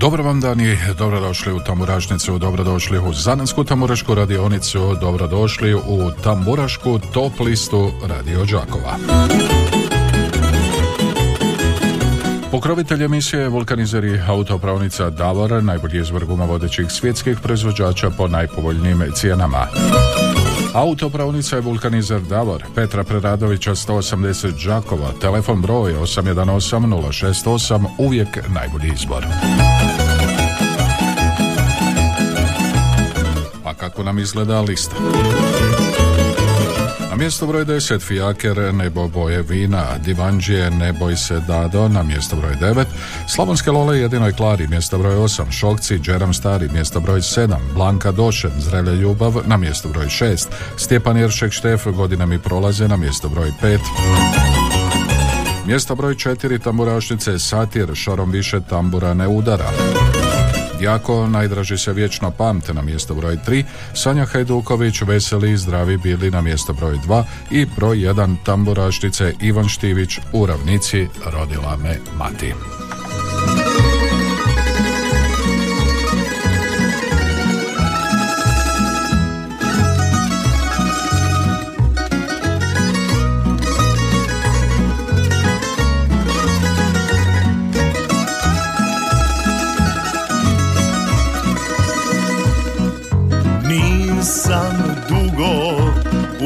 [0.00, 6.98] Dobar vam dan i dobrodošli u Tamburašnicu, dobrodošli u Zanansku tamburašku radionicu, dobrodošli u Tamburašku
[7.12, 8.96] top listu Radio Đakova.
[12.50, 19.66] Pokrovitelj emisije je vulkanizeri autopravnica Davor, najbolji izvor guma vodećih svjetskih proizvođača po najpovoljnijim cijenama.
[20.74, 29.26] Autopravnica je vulkanizer Davor, Petra Preradovića 180 Đakova, telefon broj 818 068, uvijek najbolji izbor.
[34.00, 34.94] Kako nam izgleda lista?
[37.10, 42.36] Na mjesto broj 10 Fijaker, Nebo boje vina, Divanđije, Ne boj se Dado, na mjesto
[42.36, 42.84] broj 9
[43.28, 48.50] Slavonske Lole, Jedinoj Klari, mjesto broj 8 Šokci, Džeram Stari, mjesto broj 7 Blanka Došen,
[48.58, 53.52] Zrelja Ljubav, na mjesto broj 6 Stjepan Jeršek Štef, Godine mi prolaze, na mjesto broj
[53.62, 53.78] 5
[55.66, 59.70] Mjesto broj 4 Tamburašnice Satir, Šarom više tambura ne udara
[60.80, 63.64] Jako najdraži se vječno pamte na mjesto broj 3,
[63.94, 69.68] Sanja Hajduković, Veseli i zdravi bili na mjesto broj 2 i broj 1 tamburaštice Ivan
[69.68, 72.54] Štivić u ravnici Rodila me mati.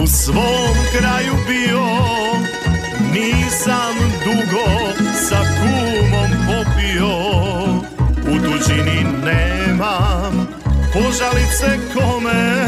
[0.04, 1.84] U svom kraju bio.
[3.12, 4.66] Nisam dugo
[5.28, 7.16] sa kumom popio.
[8.32, 10.48] U tuđini nemam
[10.92, 12.66] požalice kome.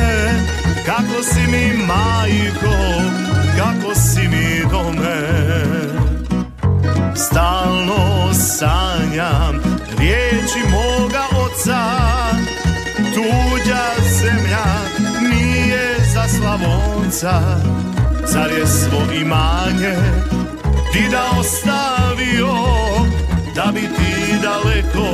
[0.87, 2.77] Kako si mi majko,
[3.59, 5.29] kako si mi dome?
[7.17, 9.63] Stalno sanjam
[9.99, 11.83] riječi moga oca.
[13.15, 13.85] Tuđa
[14.21, 14.76] zemlja
[16.37, 17.41] Slavonca
[18.27, 19.97] Zar je svo imanje
[20.93, 22.55] ti da ostavio
[23.55, 25.09] Da bi ti daleko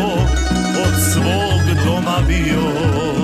[0.84, 3.21] od svog doma bio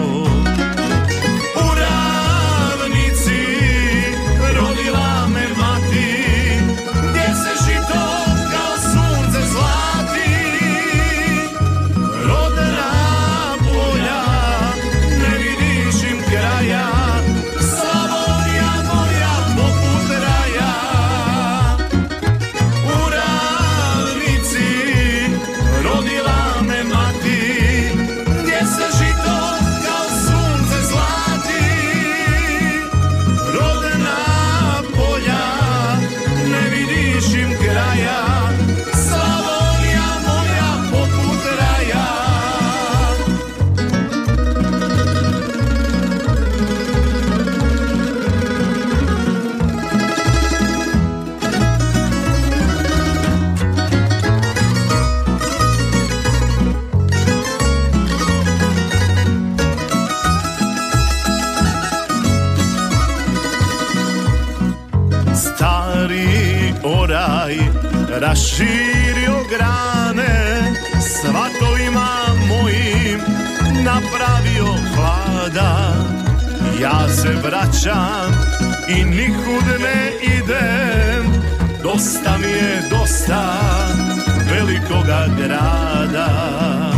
[68.59, 72.09] raširio grane Svatovima
[72.49, 73.21] mojim
[73.85, 75.95] napravio hlada
[76.81, 78.33] Ja se vraćam
[78.89, 81.43] i nikud ne idem
[81.83, 83.59] Dosta mi je dosta
[84.51, 86.98] velikoga grada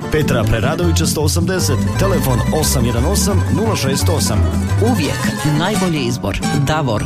[0.11, 4.35] Petra Preradovića 180, telefon 818 068.
[4.91, 5.17] Uvijek
[5.59, 6.39] najbolji izbor.
[6.67, 7.03] Davor.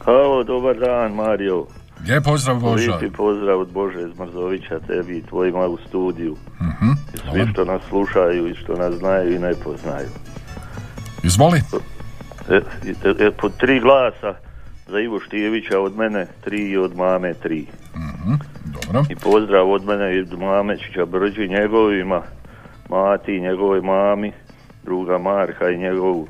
[0.04, 1.66] Halo, dobar dan, Mario.
[2.08, 2.96] Lijep pozdrav Boža.
[2.96, 6.36] Lijepi pozdrav od Bože Zmrzovića, tebi i tvojima u studiju.
[7.14, 10.08] I svi što nas slušaju i što nas znaju i ne poznaju.
[11.22, 11.60] Izvoli.
[12.50, 12.60] E,
[13.04, 14.34] e, e, po tri glasa
[14.88, 17.66] za Ivo Štijevića od mene, tri i od mame tri.
[18.64, 19.04] Dobro.
[19.10, 22.22] I pozdrav od mene i od Mamečića Brđi njegovima,
[22.88, 24.32] mati i njegovoj mami,
[24.84, 26.28] druga Marka i njegovu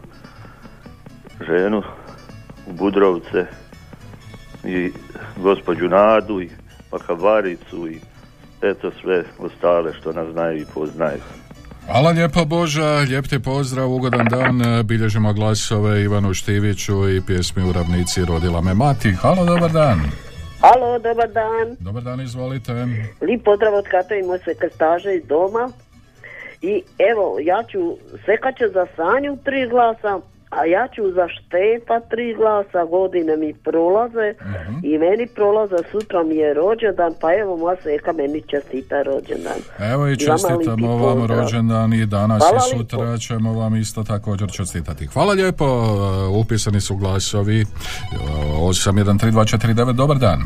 [1.47, 1.83] ženu
[2.67, 3.47] u Budrovce
[4.67, 4.93] i
[5.37, 6.51] gospođu Nadu i
[6.91, 7.99] Pakavaricu i
[8.63, 11.21] eto sve ostale što nas znaju i poznaju.
[11.87, 17.73] Hvala lijepo Boža, lijep ti pozdrav, ugodan dan, bilježimo glasove Ivanu Štiviću i pjesmi u
[17.73, 19.13] ravnici Rodila me mati.
[19.13, 20.01] Halo, dobar dan.
[20.61, 21.77] Halo, dobar dan.
[21.81, 22.73] Dobar dan, izvolite.
[23.21, 25.71] Lijep pozdrav od Kata i moje sve krstaže iz doma.
[26.63, 30.21] I evo, ja ću, Seka će za Sanju tri glasa,
[30.57, 34.35] a ja ću za Štefa tri glasa, godine mi prolaze
[34.83, 39.59] i meni prolaze, sutra mi je rođendan, pa evo moja Seka meni čestita rođendan.
[39.93, 41.39] Evo i I vama čestitamo vam pozdrav.
[41.39, 45.07] rođendan i danas Hvala i sutra ćemo vam isto također čestitati.
[45.07, 47.69] Hvala lijepo, uh, upisani su glasovi uh,
[48.61, 50.43] 813249, dobar dan.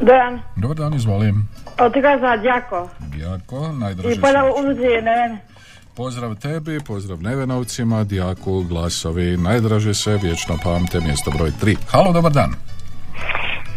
[0.00, 1.48] Dan, Dobar dan, izvolim.
[1.80, 2.88] od za Đako.
[3.16, 4.66] Jako, I najdraži pozdrav su.
[4.70, 5.53] uzije, ne vem.
[5.96, 11.76] Pozdrav tebi, pozdrav Nevenovcima, Dijaku, glasovi, najdraži se, vječno pamte, mjesto broj 3.
[11.88, 12.54] Halo, dobar dan.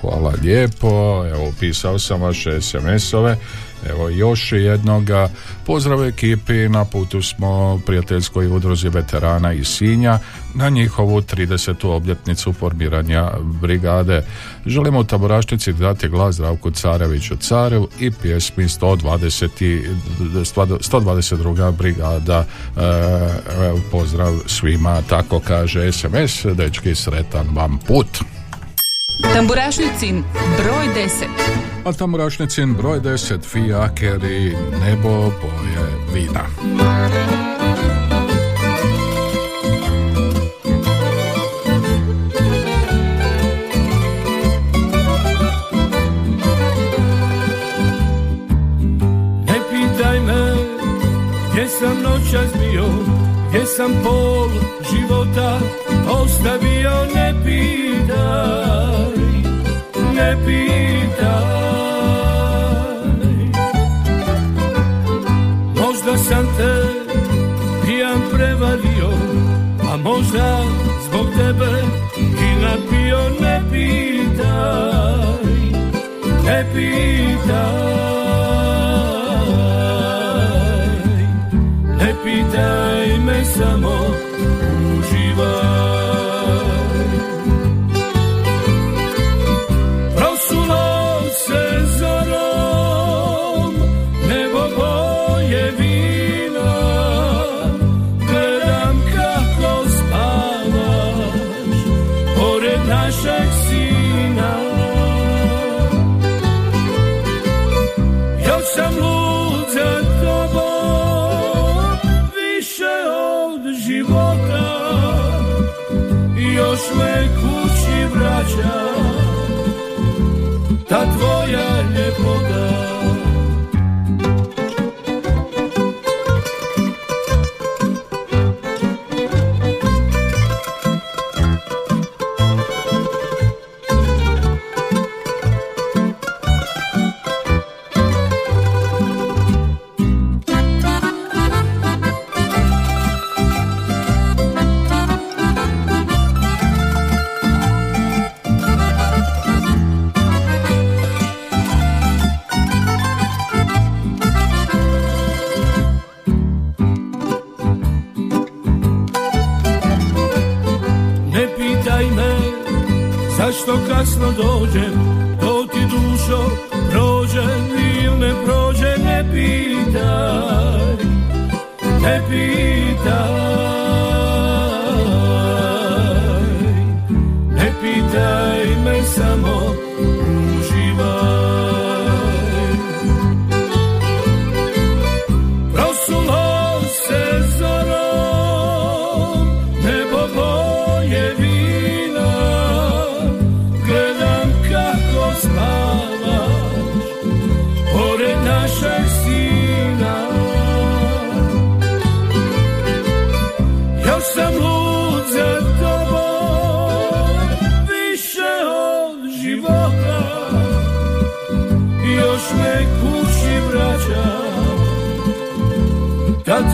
[0.00, 3.36] hvala lijepo, evo upisao sam vaše SMS-ove
[3.90, 5.28] Evo još jednoga
[5.66, 10.18] pozdrav ekipi, na putu smo prijateljskoj udruzi veterana iz Sinja
[10.54, 11.86] na njihovu 30.
[11.86, 14.22] obljetnicu formiranja brigade.
[14.66, 19.82] Želimo u Taborašnici dati glas Zdravku Careviću Carev i pjesmi 120,
[20.20, 21.72] 122.
[21.72, 22.44] brigada
[22.76, 22.80] e,
[23.90, 28.35] pozdrav svima, tako kaže SMS, dečki sretan vam put.
[29.22, 30.24] Tamburašnicin
[30.58, 31.26] broj 10
[31.84, 34.56] A tamburašnicin broj 10 fijakeri
[34.86, 36.46] nebo boje vina.
[76.76, 78.05] Ne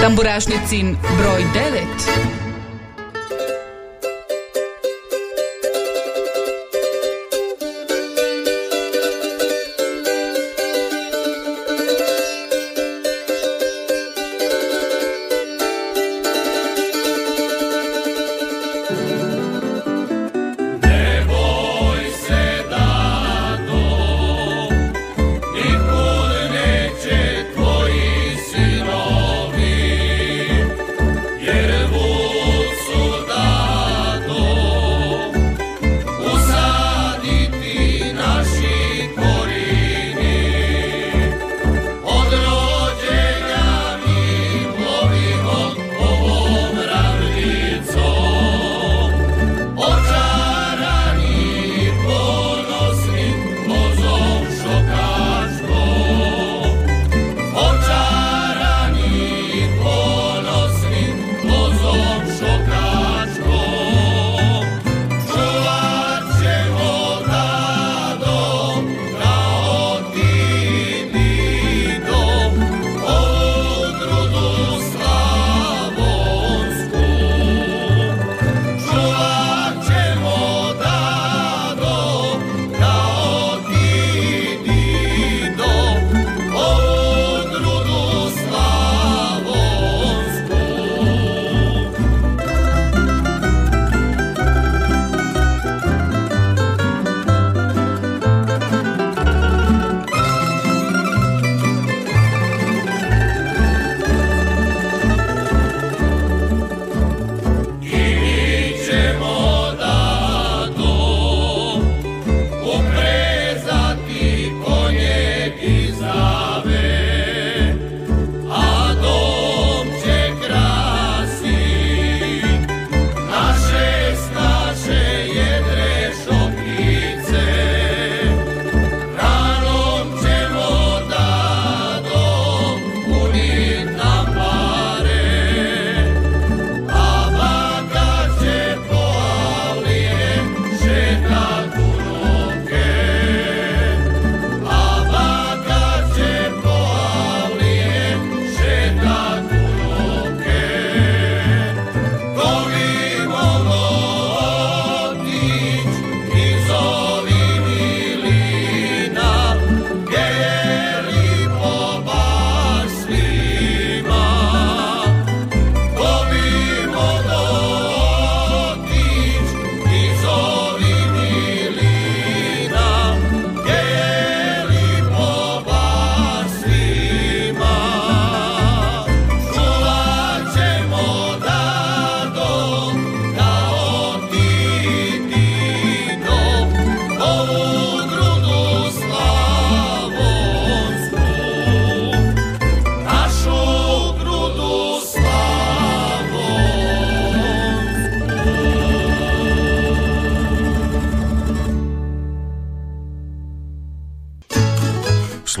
[0.00, 2.47] Tamburašnicin broj 9.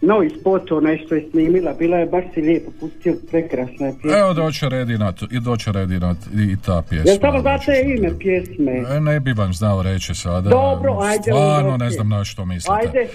[0.01, 4.19] novi spot onaj što je snimila, bila je baš si lijepo pustio, prekrasna je pjesma.
[4.19, 7.11] Evo doće Redina, t- i doće Redina t- i ta pjesma.
[7.11, 8.71] Jel samo znate ime pjesme?
[8.89, 10.49] E, Ne bi vam znao reći sada.
[10.49, 12.87] Dobro, ajde, Stvarno ne znam na što mislite.
[12.87, 13.07] Ajde,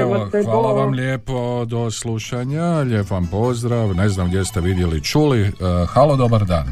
[0.00, 5.40] Evo, hvala vam lijepo, do slušanja, lijep vam pozdrav, ne znam gdje ste vidjeli, čuli.
[5.40, 5.50] E,
[5.88, 6.66] halo, dobar dan.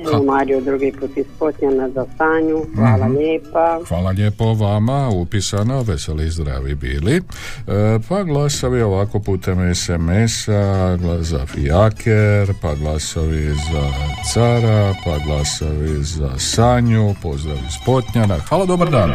[0.00, 3.16] Evo Mario drugi put iz Potnjana za Sanju, hvala Mhm.
[3.16, 3.80] lijepa.
[3.88, 7.16] Hvala lijepo vama, upisano, veseli zdravi bili.
[7.16, 7.22] E,
[8.08, 13.90] pa glasovi ovako putem SMS-a, za Fijaker, pa glasovi za
[14.34, 18.38] Cara, pa glasovi za Sanju, pozdrav iz Potnjana.
[18.40, 19.10] Halo, dobar dan.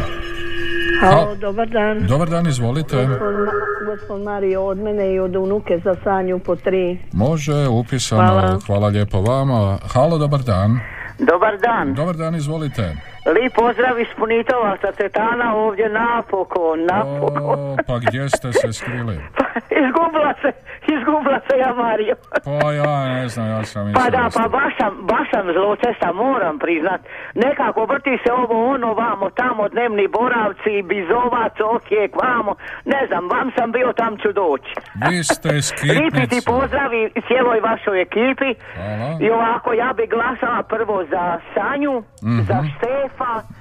[1.02, 2.06] Halo, dobar dan.
[2.06, 2.96] Dobar dan, izvolite.
[2.96, 3.52] Gospod, Ma-
[3.94, 6.98] gospod Mario, od mene i od unuke za Sanju po tri.
[7.12, 8.58] Može, upisano, Hvala.
[8.66, 9.78] hvala lijepo vama.
[9.94, 10.80] Halo, dobar dan.
[11.18, 11.94] Dobar dan.
[11.94, 12.96] Dobar dan, izvolite.
[13.26, 17.42] Lijep pozdrav iz Punitovaca, Cetana ovdje napokon, napokon.
[17.44, 19.16] O, pa gdje ste se skrili?
[19.82, 20.50] izgubila se,
[20.88, 22.14] izgubila se ja Mario.
[22.44, 26.58] Pa ja ne znam, ja sam Pa da, pa baš sam, baš sam zlocesta, moram
[26.58, 27.00] priznat.
[27.36, 32.54] Nekako vrti se ovo ono vamo, tamo dnevni boravci, bizovac, Osijek, vamo.
[32.84, 34.72] Ne znam, vam sam bio, tam ću doći.
[35.08, 35.48] Vi ste
[35.94, 38.50] Lipi ti pozdravi cijeloj vašoj ekipi.
[38.76, 39.18] Hvala.
[39.20, 42.40] I ovako, ja bi glasala prvo za Sanju, Mhm.
[42.42, 43.11] za Štefa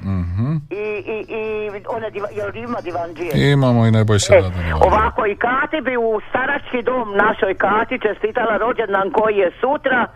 [0.02, 0.56] Mhm.
[0.70, 0.76] i,
[1.08, 1.46] i, i
[1.88, 3.52] one diva, jel ima divanđije?
[3.52, 4.42] Imamo i ne boj se E,
[4.82, 10.08] ovako i Kati bi u starački dom našoj Kati čestitala rođendan koji je sutra.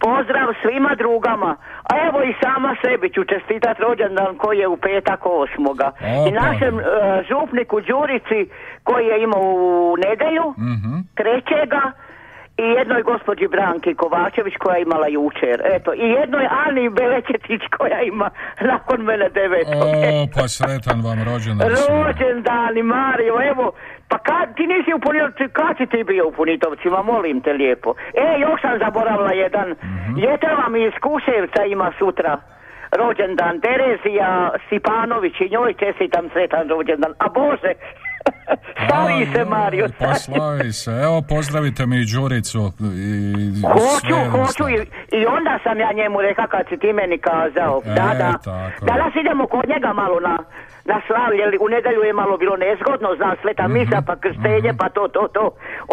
[0.00, 1.56] Pozdrav svima drugama.
[1.84, 5.90] A evo i sama sebi ću čestitat rođendan koji je u petak osmoga.
[6.26, 6.40] I Opa.
[6.42, 6.82] našem e,
[7.28, 8.50] župniku Đurici
[8.82, 10.94] koji je imao u nedjelju, Mhm.
[11.14, 11.82] trećega,
[12.58, 15.56] i jednoj gospođi Branki Kovačević koja je imala jučer.
[15.66, 18.30] Eto, i jednoj Ani Belečetić koja ima
[18.62, 19.66] nakon mene devet.
[19.68, 19.86] O,
[20.34, 21.70] pa sretan vam rođendan.
[21.70, 22.02] svima.
[22.02, 23.72] Rođendani Mario, evo,
[24.08, 27.90] pa kad ti nisi u Punitovci, kad si ti bio u Punitovcima, molim te lijepo.
[28.14, 30.18] E, još sam zaboravila jedan, Mhm.
[30.18, 32.38] Jetrava mi iz Kuševca ima sutra
[32.92, 34.30] rođendan, Terezija
[34.68, 37.72] Sipanović i njoj čestitam sretan rođendan, a Bože,
[38.84, 40.90] stavi se Mario, Pa slavi se.
[40.92, 42.72] Evo, pozdravite mi i Đuricu.
[42.96, 44.76] I Hoću, sve hoću i,
[45.18, 48.84] i onda sam ja njemu rekao kad si ti meni kazao, E, da, da, tako.
[48.86, 50.38] danas idemo kod njega malo na,
[50.92, 54.86] na slavlje, u nedjelju je malo bilo nezgodno, zna sveta Mhm, misa, pa krštenje, pa
[54.88, 55.44] to, to, to.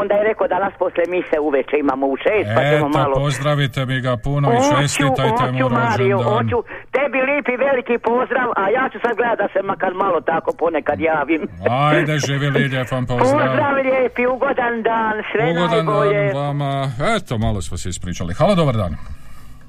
[0.01, 3.13] Onda je rekao danas poslije mise uveče imamo u šest, pa ćemo malo...
[3.15, 6.57] pozdravite mi ga puno i čestitajte mu Mario, hoću.
[6.95, 10.99] Tebi lijepi veliki pozdrav, a ja ću sad gledat da se makar malo tako ponekad
[10.99, 11.41] javim.
[11.89, 13.31] Ajde, živi Lidija, vam pozdrav.
[13.31, 16.23] Pozdrav lijepi, ugodan dan, sve Ugodan najbolje.
[16.25, 16.71] dan vama.
[17.15, 18.33] Eto, malo smo se ispričali.
[18.33, 19.20] Halo, dobar dan.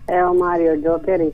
[0.09, 1.33] Evo Mario Đoker iz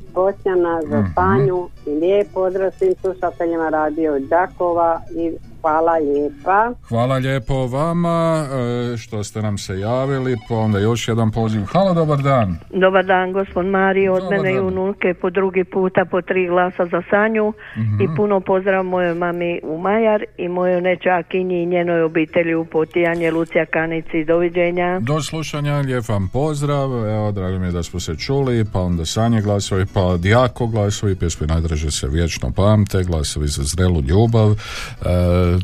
[0.83, 1.07] za Mhm.
[1.15, 6.73] Sanju i lijep pozdrav svim slušateljima radio Đakova i hvala lijepa.
[6.89, 8.45] Hvala lijepo vama
[8.93, 11.63] e, što ste nam se javili, pa onda još jedan poziv.
[11.73, 12.57] Halo, dobar dan.
[12.71, 16.87] Dobar dan, gospod Mario, od Dobar mene i unuke po drugi puta po tri glasa
[16.87, 18.03] za Sanju Mhm.
[18.03, 23.31] i puno pozdrav mojoj mami u Majar i mojoj nečakinji i njenoj obitelji u Potijanje,
[23.31, 24.99] Lucija Kanici, doviđenja.
[25.01, 29.05] Do slušanja, lijep vam pozdrav, evo, drago mi je da smo se čuli, pa onda
[29.05, 34.57] Sanje glasovi, pa Dijako glasovi, pjesme najdraže se vječno pamte, glasovi za zrelu ljubav, e,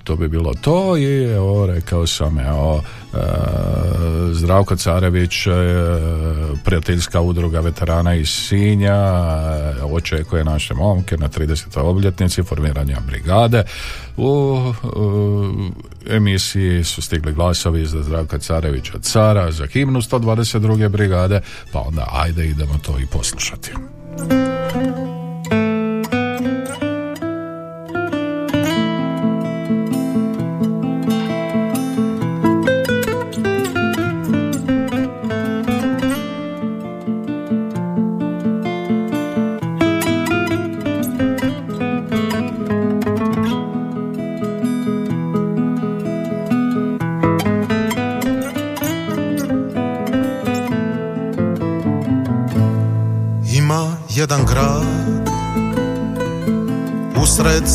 [0.04, 2.82] to bi bilo to i evo, rekao sam, evo,
[3.14, 3.18] e,
[4.32, 5.50] Zdravko Carević, e,
[6.64, 11.80] prijateljska udruga veterana iz Sinja, e, očekuje naše momke na 30.
[11.80, 13.64] obljetnici formiranja brigade.
[14.16, 14.58] U,
[16.06, 20.88] emisiji su stigli glasovi za Zdravka Carevića Cara, za himnu 122.
[20.88, 21.40] brigade,
[21.72, 23.70] pa onda ajde idemo to i poslušati.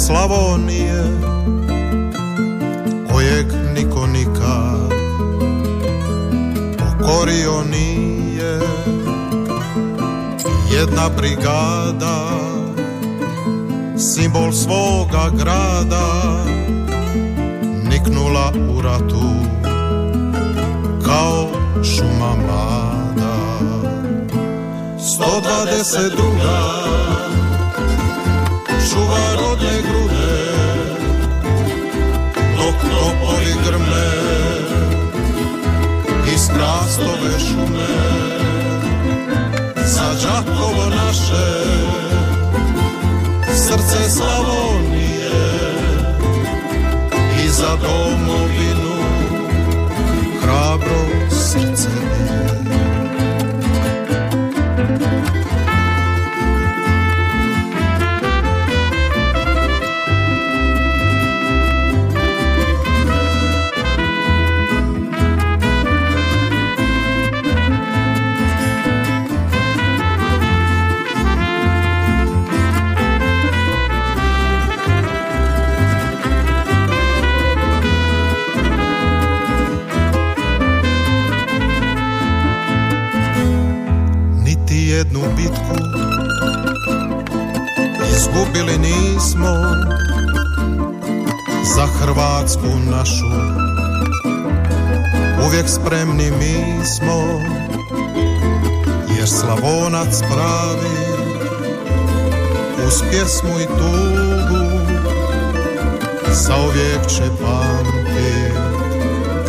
[0.09, 1.03] Slavonije
[3.11, 3.45] kojeg
[3.75, 4.91] niko nikad
[6.77, 8.59] pokorio nije.
[10.71, 12.29] Jedna brigada
[13.97, 16.43] simbol svoga grada
[17.89, 19.29] niknula u ratu
[21.05, 21.47] kao
[21.83, 23.35] šuma mlada.
[24.97, 26.89] 122
[28.89, 29.48] čuva
[33.63, 34.29] grme
[36.59, 37.87] hrastove šume.
[39.85, 41.49] Za Đakovo naše
[43.55, 45.31] Srce Slavonije
[47.45, 48.78] I za domovinu
[88.39, 89.55] izgubili nismo
[91.75, 93.25] za Hrvatsku našu.
[95.47, 97.41] Uvijek spremni mi smo
[99.17, 100.99] jer Slavonac pravi
[102.87, 104.79] uz pjesmu i tugu
[106.31, 108.53] zauvijek će pamtit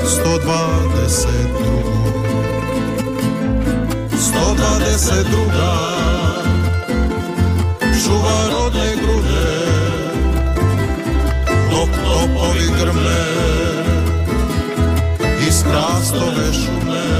[0.04, 0.70] 122
[4.18, 5.90] 122
[11.96, 13.24] topovi grme
[15.48, 17.10] iz krastove šume.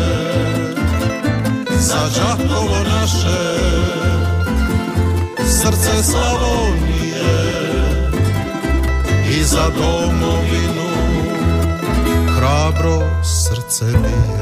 [1.78, 3.60] Za Đakovo naše
[5.36, 7.60] srce Slavonije
[9.38, 10.90] i za domovinu
[12.36, 14.39] hrabro srce bije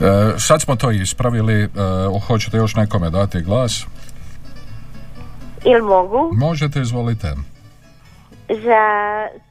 [0.00, 0.04] E,
[0.38, 1.68] sad smo to ispravili, e,
[2.26, 3.86] hoćete još nekome dati glas?
[5.64, 6.30] Ili mogu?
[6.32, 7.34] Možete, izvolite.
[8.48, 8.82] Za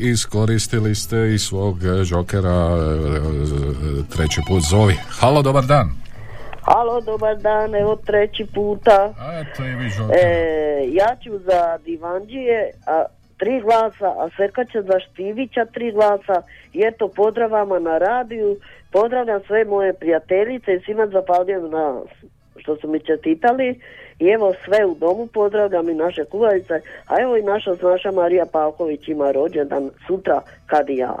[0.00, 4.94] iskoristili ste i svog e, Jokera e, e, treći put zovi.
[5.20, 5.90] Halo, dobar dan.
[6.62, 9.14] Halo, dobar dan, evo treći puta.
[9.40, 10.16] Eto i vi Joker.
[10.16, 13.04] E, ja ću za Divanđije, a
[13.38, 16.42] tri glasa, a Serka će za Štivića tri glasa.
[16.72, 18.56] I eto, pozdravama na radiju,
[18.92, 22.00] pozdravljam sve moje prijateljice i svima zapaljujem na
[22.56, 23.80] što su mi čestitali.
[24.18, 28.46] I evo sve u domu pozdravljam i naše kuharice, a evo i naša naša Marija
[28.52, 31.16] Pavković ima rođendan sutra kad i ja.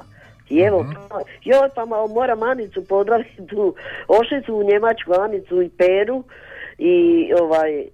[0.50, 3.74] I evo, pa- joj pa malo moram Anicu pozdraviti tu
[4.08, 6.24] Ošicu u Njemačku, Anicu i Peru.
[6.78, 7.84] I ovaj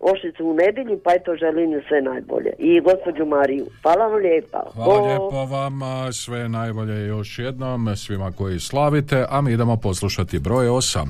[0.00, 2.52] Ošicu u nedjelju, pa eto želim ju sve najbolje.
[2.58, 3.66] I gospođu Mariju.
[3.82, 4.62] Hvala vam lijepa.
[4.74, 10.38] Hvala O, lijepo vama, sve najbolje još jednom, svima koji slavite, a mi idemo poslušati
[10.38, 11.06] broj 8.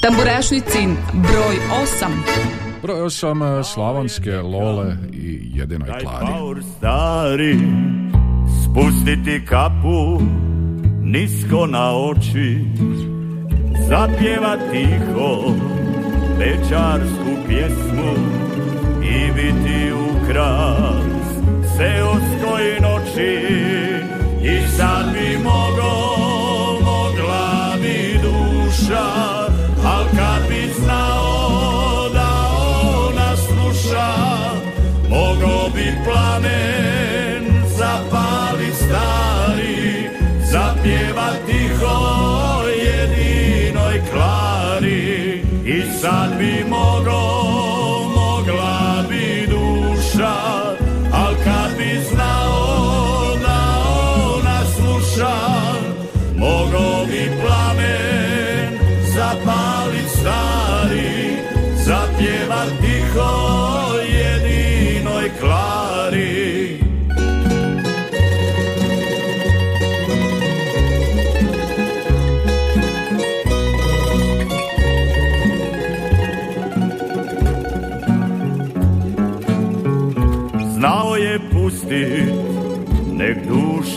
[0.00, 2.06] Tamburašnicin broj 8.
[2.82, 6.26] Broj 8 slavonske Lole i jedinoj Klari.
[6.32, 7.58] Paur stari
[8.64, 10.20] Spustiti kapu
[11.02, 12.64] Nisko na oči
[13.88, 15.54] Zapjeva tiho
[16.38, 18.12] Večarsku pjesmu
[19.02, 21.04] I biti ukras
[21.76, 23.40] Seoskoj noći
[24.42, 26.03] I sad bi mogo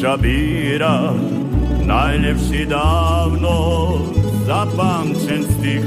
[0.07, 1.13] duša bira
[1.85, 3.99] Najljepši davno
[4.45, 5.83] zapamćen stih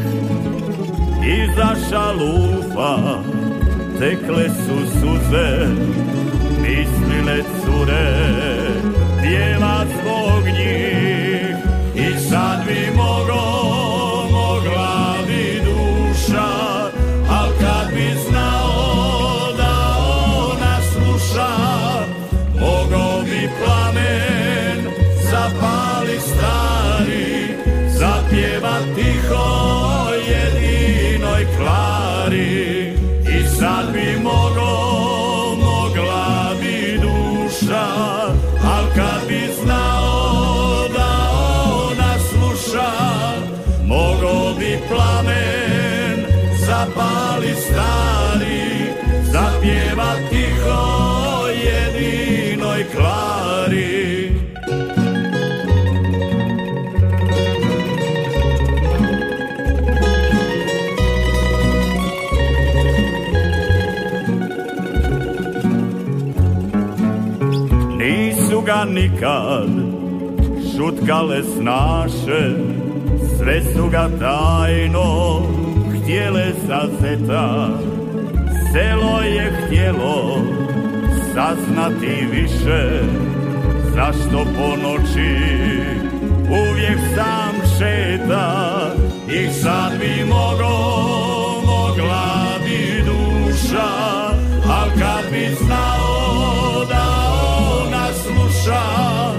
[1.27, 3.23] Iza šalufa
[3.99, 5.67] tekle su suze
[6.63, 8.13] Mislile cure,
[9.23, 11.57] pjeva zbog njih
[11.95, 13.40] I sad bi mogo,
[68.85, 69.71] Nikad.
[70.77, 72.55] Šutkale snaše
[73.39, 75.41] Sve su ga tajno
[75.95, 77.69] htjele zazeta
[78.73, 80.39] Selo je htjelo
[81.35, 83.03] saznati više
[83.95, 85.37] Zašto po noći
[86.49, 88.77] uvijek sam šeta?
[89.29, 90.77] I sad bi mogo,
[91.67, 93.89] mogla bi duša
[94.69, 96.20] Al kad bi znao
[98.71, 99.35] sluša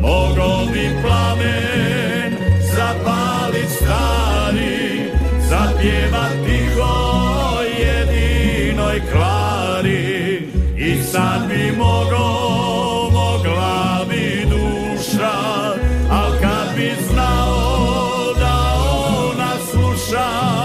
[0.00, 2.36] Mogo bi plamen
[2.76, 5.10] zapalit stari
[5.48, 6.94] Zapjevat tiho
[7.78, 12.26] jedinoj klari I sad bi mogo,
[13.12, 15.36] mogla bi duša
[16.10, 18.56] Al kad bi znao da
[19.30, 20.56] ona sluša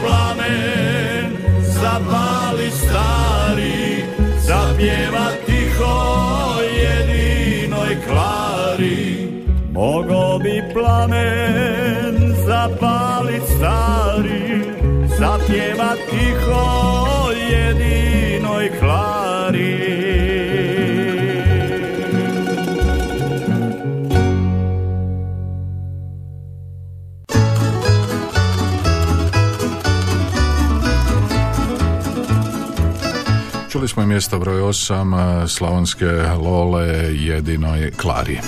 [0.00, 4.04] plamen zapali stari
[4.46, 6.09] Zapjevat tiho
[9.80, 14.62] Mogo bi plamen zapalit stari
[15.18, 19.80] Zapjevat tiho jedinoj klari
[33.68, 36.06] Čuli smo mjesto broj 8 slavonske
[36.44, 38.40] Lole jedinoj Klari.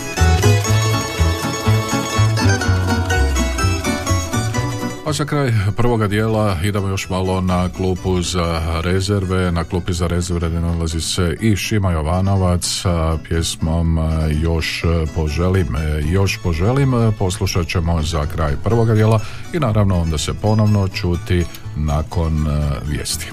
[5.12, 9.52] A A za kraj prvoga dijela idemo još malo na klupu za rezerve.
[9.52, 13.98] Na klupi za rezerve nalazi se i Šima Jovanovac sa pjesmom
[14.42, 14.84] Još
[15.14, 15.66] poželim.
[16.04, 19.20] Još poželim poslušat ćemo za kraj prvoga dijela
[19.52, 21.44] i naravno onda se ponovno čuti
[21.76, 23.30] nakon e, vijesti.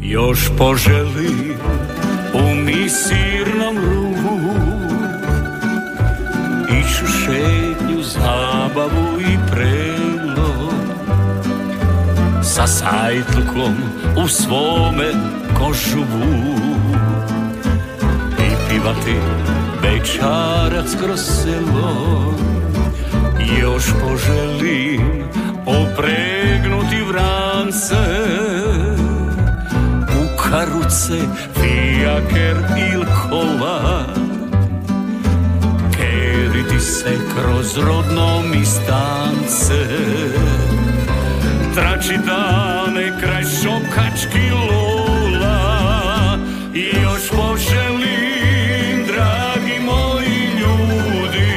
[0.00, 1.56] Još poželi
[2.34, 4.38] u misirnom ruhu
[6.80, 10.11] Išu šetnju, zabavu i prelo
[12.52, 13.74] Sa sajtlkom
[14.16, 15.10] u svome
[15.58, 16.56] kožuvu
[18.38, 19.16] I pivati
[19.82, 22.34] večarac kroz selo.
[23.60, 25.24] Još poželim
[25.66, 27.94] opregnuti vrance
[30.08, 31.20] U karuce,
[31.54, 32.56] fijaker
[32.92, 34.04] il kola.
[35.96, 39.86] Keriti se kroz rodno mi stance
[41.74, 46.38] Trači dane kraj šokački lola
[46.74, 51.52] I još poželim, dragi moji ljudi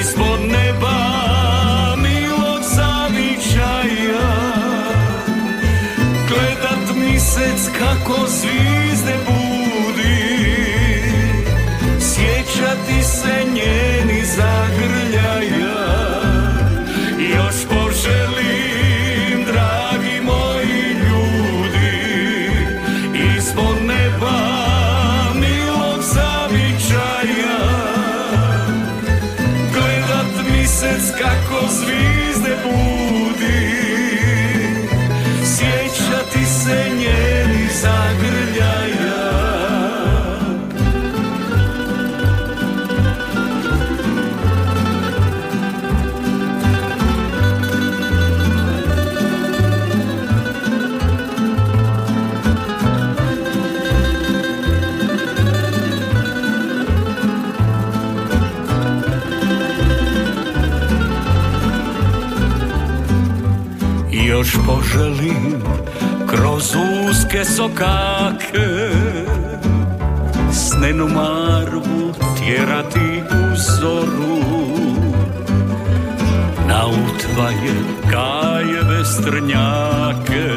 [0.00, 0.98] Ispod neba
[1.96, 4.30] milog zavičaja.
[6.28, 8.49] Gledat misec kako zvizde
[64.66, 65.62] poželim
[66.26, 66.74] kroz
[67.10, 68.90] uske sokake.
[70.52, 74.40] Snenu marvu tjerati u zoru.
[76.68, 77.74] Na utvaje
[78.10, 80.50] gajeve strnjake.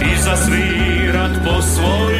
[0.00, 2.19] I zasvirat po svojemu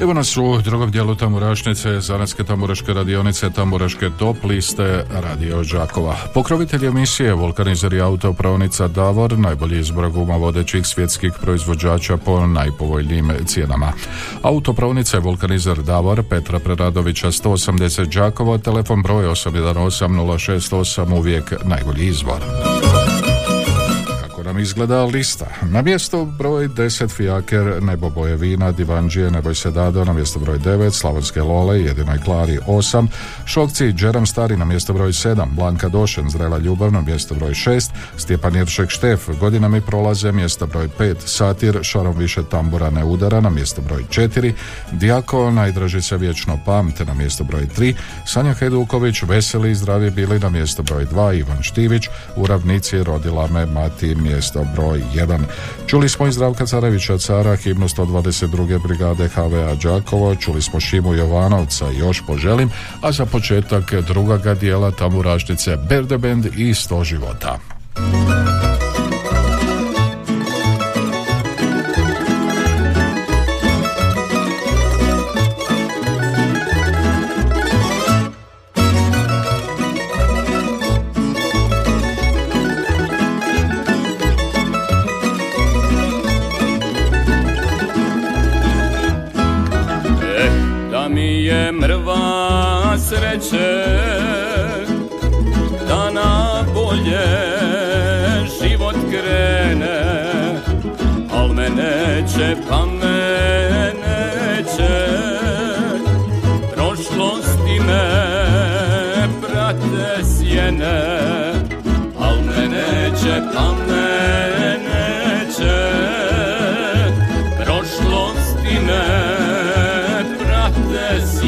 [0.00, 6.16] Evo nas u drugom dijelu Tamburašnice, Zanetske tamburaške radionice, Tamburaške top liste Radio Đakova.
[6.34, 13.92] Pokrovitelj emisije Vulkanizer i autopravnica Davor, najbolji izbor guma vodećih svjetskih proizvođača po najpovoljnijim cijenama.
[14.42, 22.40] Autopravnica je Vulkanizer Davor, Petra Preradovića 180 Đakovo, telefon broj 818 068, uvijek najbolji izbor
[24.56, 25.46] nam izgleda lista.
[25.62, 30.58] Na mjesto broj 10 Fijaker, Nebo boje vina, Divanđije, Neboj se dado, na mjesto broj
[30.58, 33.06] 9 Slavonske lole, Jedinoj Klari 8,
[33.44, 37.90] Šokci, Džeram Stari na mjesto broj 7, Blanka Došen, Zrela ljubav na mjesto broj 6,
[38.16, 43.50] Stjepan Jeršek Štef, godinami prolaze, mjesto broj 5, Satir, Šarom više tambura ne udara na
[43.50, 44.52] mjesto broj 4,
[44.92, 47.94] Dijako, najdraži se vječno pamte na mjesto broj 3,
[48.26, 53.46] Sanja Hajduković, Veseli i zdravi bili na mjesto broj 2, Ivan Štivić, u ravnici rodila
[53.46, 55.40] me mati mjesto broj 1.
[55.86, 58.82] Čuli smo i Zdravka Carevića Cara, himnu 122.
[58.82, 62.70] brigade HVA Đakovo, čuli smo Šimu Jovanovca, još poželim,
[63.02, 67.58] a za početak drugoga dijela Tamburašnice Berde Band i 100 života.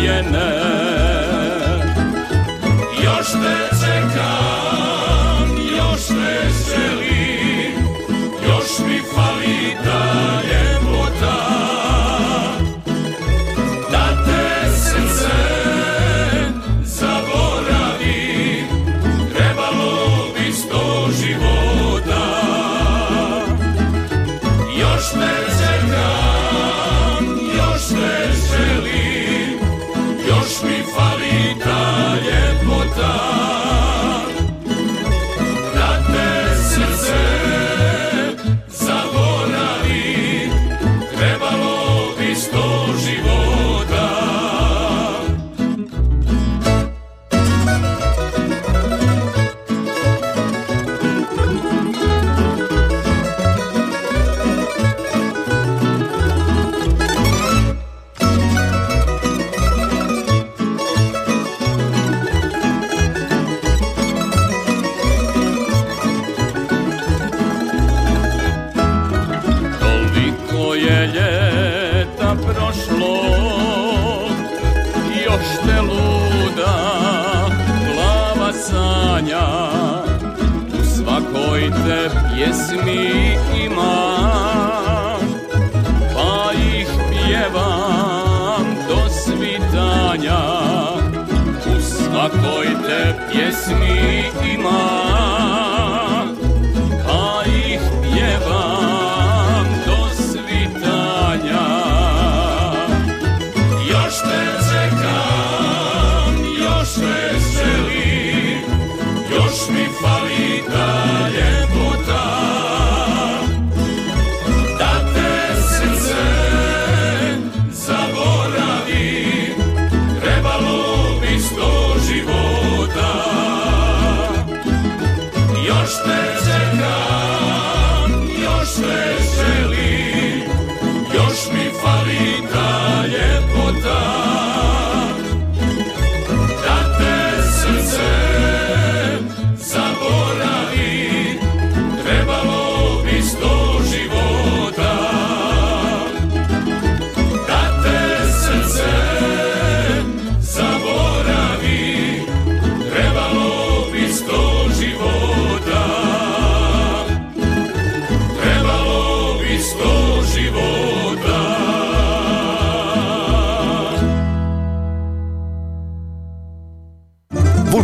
[0.08, 0.52] Sjene
[3.04, 5.48] još te čekam
[5.78, 7.72] još te želim
[8.48, 10.37] još mi fali ta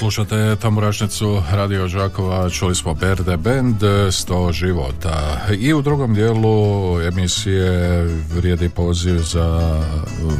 [0.00, 5.40] Slušate tamburašnicu Radio Đakova, čuli smo Berde Band, 100 života.
[5.58, 9.80] I u drugom dijelu emisije vrijedi poziv za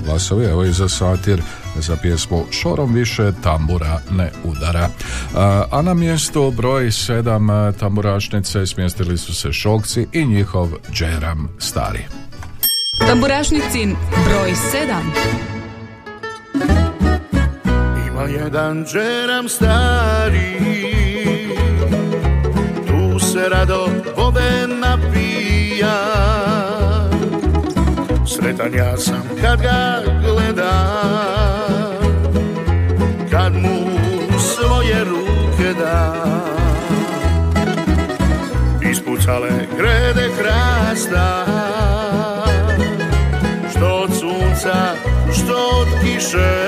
[0.05, 1.41] glasovi, evo i za satir,
[1.79, 4.89] za pjesmu Šorom više tambura ne udara.
[5.71, 12.05] A, na mjestu broj 7 tamburašnice smjestili su se Šokci i njihov Džeram Stari.
[13.07, 13.95] Tamburašnicin
[14.27, 15.45] broj 7.
[18.25, 20.57] Al jedan džeram stari
[22.87, 25.97] Tu se rado vode napija
[28.27, 31.64] Sretan ja sam kad ga gledam
[34.85, 36.55] svoje ruke dam
[38.91, 41.45] Ispucale grede hrasta
[43.71, 44.75] Što od sunca,
[45.33, 46.67] što od kiše.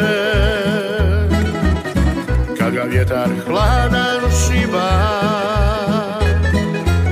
[2.59, 4.89] Kad ga vjetar hladan šiba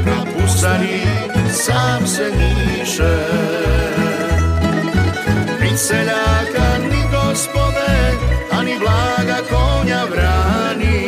[0.06, 1.02] Na pustani
[1.52, 3.18] sam se niše
[5.62, 6.95] Ni seljaka,
[7.36, 7.92] gospode,
[8.52, 11.00] a ni blaga konja vrani.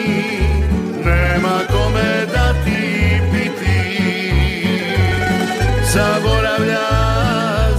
[1.06, 2.82] Nema kome dati
[3.32, 3.80] piti.
[5.94, 6.88] Zaboravlja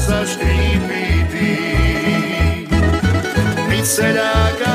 [0.08, 1.56] zaškripiti
[3.68, 4.67] Ni seljaka,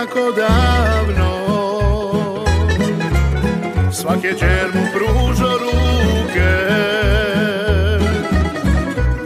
[0.00, 1.32] tako davno.
[3.92, 6.52] Svake čer mu pružo ruke.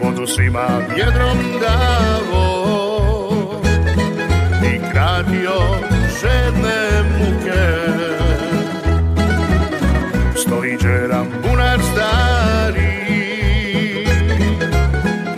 [0.03, 2.47] Vodu svima vjedrom davo.
[4.65, 5.61] I kratio
[6.21, 7.67] žedne muke.
[10.37, 12.95] Stoji džeram bunar stari.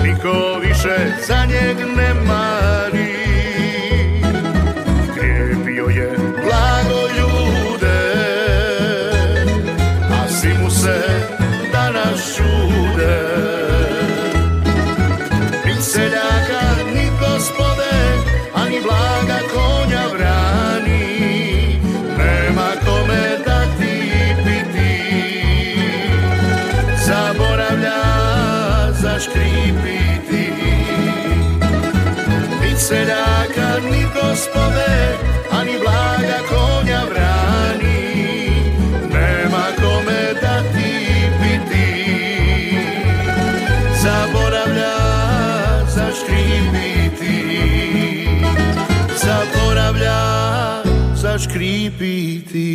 [0.03, 2.14] Niko više za njeg ne
[32.89, 34.95] seljaka, ni gospode,
[35.51, 38.01] a ni blaga konja vrani.
[39.12, 40.93] Nema kome dati
[41.41, 41.89] piti
[44.03, 44.97] Zaboravlja
[45.97, 47.39] zaškripiti
[49.24, 50.22] Zaboravlja
[51.14, 52.66] zaškripiti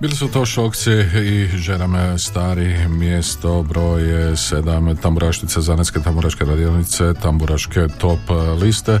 [0.00, 0.90] Bili su to šokci
[1.24, 8.18] i žename stari mjesto broj 7 tamburašnice Zanetske tamburaške radionice tamburaške top
[8.62, 9.00] liste e,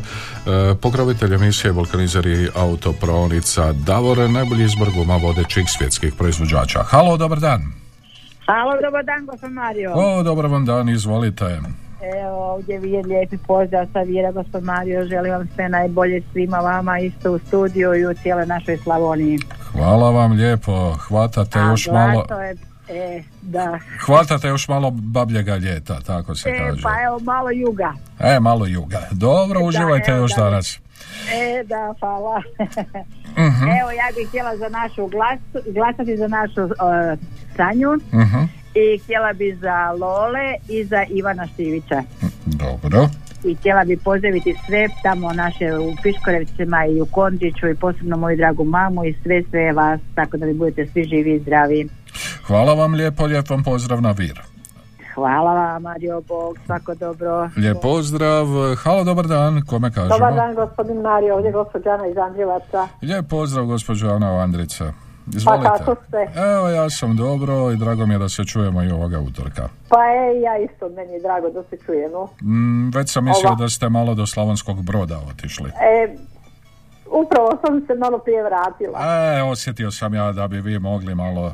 [0.82, 7.60] pokrovitelj emisije Vulkanizer i autopravnica Davor najbolji izbor guma vodećih svjetskih proizvođača Halo, dobar dan
[8.46, 9.92] Halo, dobar dan, gospod Mario.
[9.94, 11.44] O, dobar vam dan, izvolite
[12.24, 15.06] Evo, ovdje vi je lijepi pozdrav sa Vira, gospod Mario.
[15.06, 19.38] Želim vam sve najbolje svima vama, isto u studiju i u cijeloj našoj Slavoniji.
[19.80, 22.56] Hvala vam lijepo, hvatate A još malo je,
[22.88, 23.78] e, da.
[24.06, 27.92] hvatate još malo babljega ljeta, tako se E, kaže pa evo, malo juga.
[28.20, 29.00] E, malo juga.
[29.10, 30.44] Dobro, uživajte evo još da.
[30.44, 30.78] danas.
[31.32, 32.42] E, da, hvala.
[33.38, 33.64] Mhm.
[33.80, 36.70] Evo, ja bih htjela za našu glas, glasati za našu uh,
[37.56, 38.42] Sanju Mhm.
[38.74, 42.02] i htjela bi za Lole i za Ivana Štivića.
[42.46, 43.08] Dobro.
[43.44, 48.36] I htjela bi pozdraviti sve tamo naše u Piškorevcima i u Kondiću i posebno moju
[48.36, 51.88] dragu mamu i sve sve vas tako da vi budete svi živi i zdravi.
[52.46, 54.40] Hvala vam lijepo, lijep vam pozdrav na Vir.
[55.14, 57.50] Hvala vam, Mario Bog, svako dobro.
[57.56, 58.46] Lijep pozdrav,
[58.82, 60.08] halo, dobar dan, kome kažemo?
[60.08, 62.88] Dobar dan, gospodin Mario, ovdje gospođa Ana iz Andrijevaca.
[63.02, 64.30] Lijep pozdrav, gospođo Ana
[65.32, 65.68] Pa Izvolite.
[65.78, 66.40] kako ste?
[66.40, 69.68] Evo, ja sam dobro i drago mi je da se čujemo i ovoga utorka.
[69.88, 72.28] Pa e, ja isto, meni je drago da se čujemo.
[72.42, 73.56] Mm, već sam mislio Ova.
[73.56, 75.68] da ste malo do Slavonskog broda otišli.
[75.70, 76.16] E,
[77.06, 78.98] upravo sam se malo prije vratila.
[79.38, 81.52] E, osjetio sam ja da bi vi mogli malo e,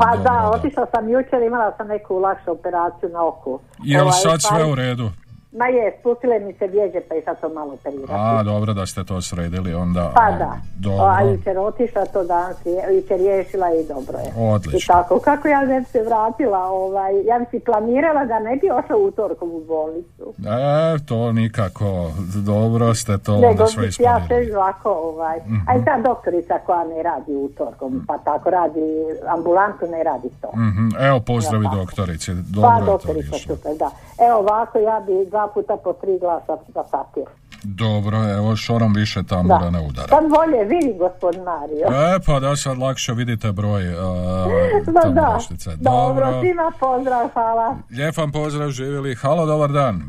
[0.00, 3.60] Pa da, otišla sam jučer, imala sam neku lakšu operaciju na oku.
[3.82, 5.10] Jel Ovaj, sad pa- sve u redu?
[5.52, 8.12] Ma je, spustile mi se vježe pa i sad to malo operirati.
[8.12, 10.12] A, dobro da ste to sredili onda.
[10.14, 10.52] Pa da.
[10.76, 11.04] Dobro.
[11.06, 12.56] A jučer otišla to danas,
[12.92, 14.32] jučer riješila i dobro je.
[14.44, 14.78] Odlično.
[14.78, 18.56] I tako, kako ja ne bi se vratila, ovaj, ja bi si planirala da ne
[18.56, 20.34] bi ošla utorkom u bolnicu.
[20.38, 22.10] E, to nikako.
[22.36, 24.46] Dobro ste to Nego onda sve si ja ispunili.
[24.46, 25.56] sve ovako, ovaj, Mhm.
[25.68, 28.80] a i ta doktorica koja ne radi utorkom, pa tako radi,
[29.28, 30.48] ambulantu ne radi to.
[30.50, 32.30] Mhm, Evo pozdravi Ja, doktorici.
[32.30, 33.90] Pa Dobro je to doktorica, super, da.
[34.20, 37.24] Evo ovako, ja bi dva puta po tri glasa za papir.
[37.64, 39.70] Dobro, evo šorom više tambura Da.
[39.70, 40.08] ne udara.
[40.08, 41.86] Sad bolje vidi gospodin Mario.
[42.06, 43.94] E, pa da sad lakše vidite broj uh,
[44.86, 45.70] Ma da, tamburašnice.
[45.72, 47.76] dobro, svima pozdrav, hvala.
[47.90, 49.14] Lijep vam pozdrav živjeli.
[49.14, 50.02] Halo, dobar dan.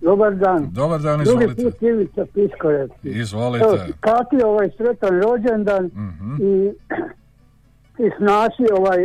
[0.00, 0.68] Dobar dan.
[0.70, 1.62] Dobar dan, Drugi izvolite.
[1.64, 2.90] put Ivica Piskorec.
[3.02, 3.64] Izvolite.
[3.64, 6.34] Evo, Kati ovaj sretan rođendan Mhm.
[6.36, 6.72] i,
[8.04, 8.98] i snaši ovaj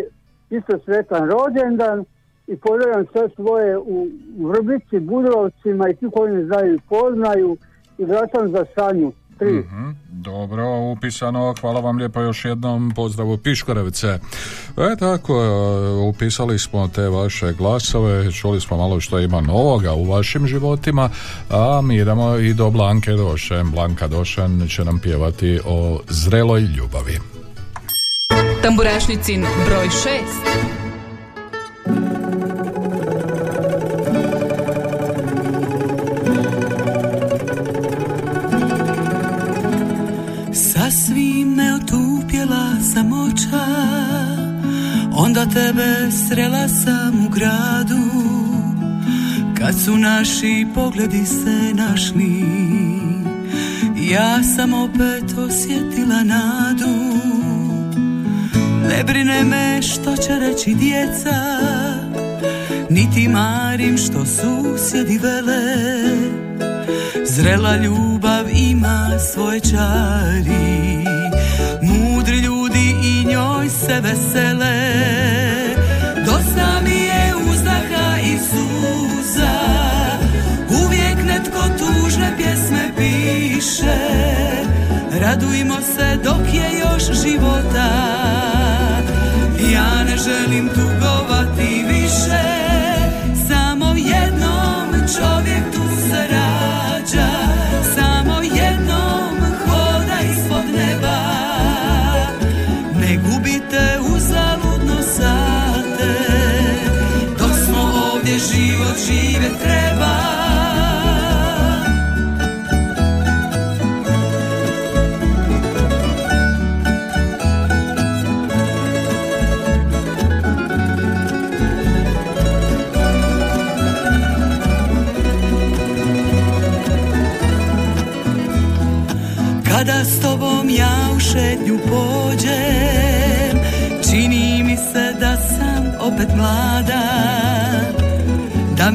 [0.49, 2.05] isto sretan rođendan
[2.47, 4.07] i pozdravljam sve svoje u
[4.39, 7.57] Vrbici, Budrovcima i ti koji me znaju i poznaju
[7.97, 9.11] i vraćam za Sanju.
[9.39, 9.51] Tri.
[9.51, 14.07] Mhm, Dobro, upisano, hvala vam lijepo još jednom, pozdrav u Piškorevce.
[14.77, 15.49] E tako, e,
[16.09, 21.09] upisali smo te vaše glasove, čuli smo malo što ima novoga u vašim životima,
[21.49, 23.71] a mi idemo i do Blanke Došen.
[23.71, 27.19] Blanka Došen će nam pjevati o zreloj ljubavi.
[28.61, 30.84] Tamburašnicin broj 6.
[45.37, 47.99] Onda tebe srela sam u gradu
[49.57, 52.45] Kad su naši pogledi se našli.
[54.11, 56.95] Ja sam opet osjetila nadu
[58.89, 61.59] Ne brine me što će reći djeca
[62.89, 65.75] Niti marim što susjedi vele.
[67.25, 71.05] Zrela ljubav ima svoje čari
[71.81, 75.24] Mudri ljudi i njoj se vesele
[81.77, 83.97] tužne pjesme piše.
[85.19, 87.89] Radujmo se dok je još života.
[89.73, 91.74] Ja ne želim tugovati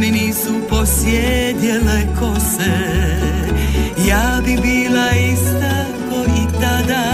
[0.01, 2.77] mi nisu posjedjele kose.
[4.09, 7.05] Ja bi bila ista ko i tada.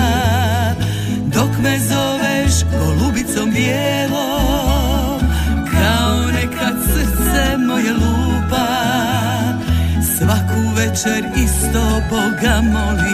[1.34, 5.20] Dok me zoveš golubicom bijelom
[5.72, 8.66] Kao nekad srce moje lupa.
[10.18, 13.05] Svaku večer isto Boga molim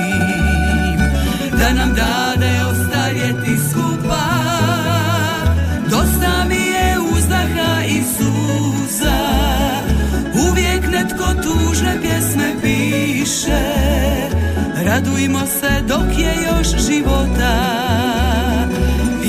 [15.04, 17.54] Radujmo se dok je još života.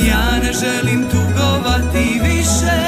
[0.07, 2.79] Ja ne želim tugovati više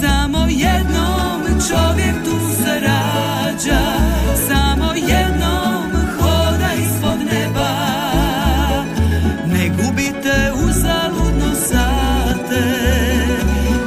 [0.00, 3.80] Samo jednom čovjek tu se rađa.
[4.48, 7.70] Samo jednom hoda ispod neba.
[9.46, 12.64] Ne gubite uzaludno sate.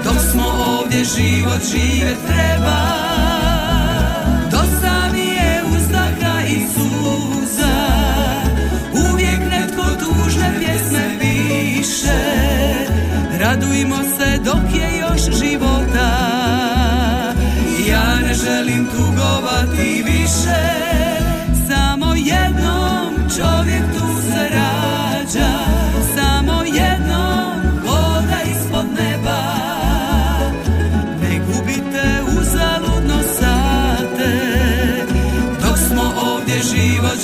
[0.04, 0.44] Dok smo
[0.80, 2.63] ovdje život žive treba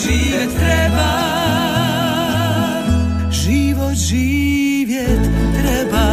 [0.09, 1.11] živjet treba.
[3.31, 5.19] Život živjet
[5.53, 6.09] treba.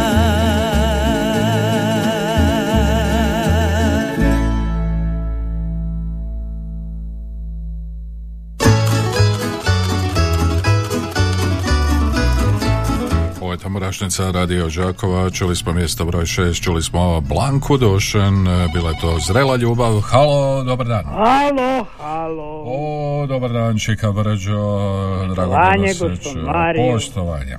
[13.41, 13.53] Ovo
[14.31, 18.47] Radio Žakova, čuli smo mjesto broj 6, čuli smo Blanku došen.
[18.73, 21.05] bila je to Zrela ljubav, halo, dobar dan.
[21.05, 21.85] Halo,
[22.27, 22.63] halo.
[22.65, 24.59] O, dobar dan, Čika Brđo,
[25.27, 26.43] Poštovanje, gospodin čuje.
[26.45, 26.91] Mario.
[26.91, 27.57] Poštovanje.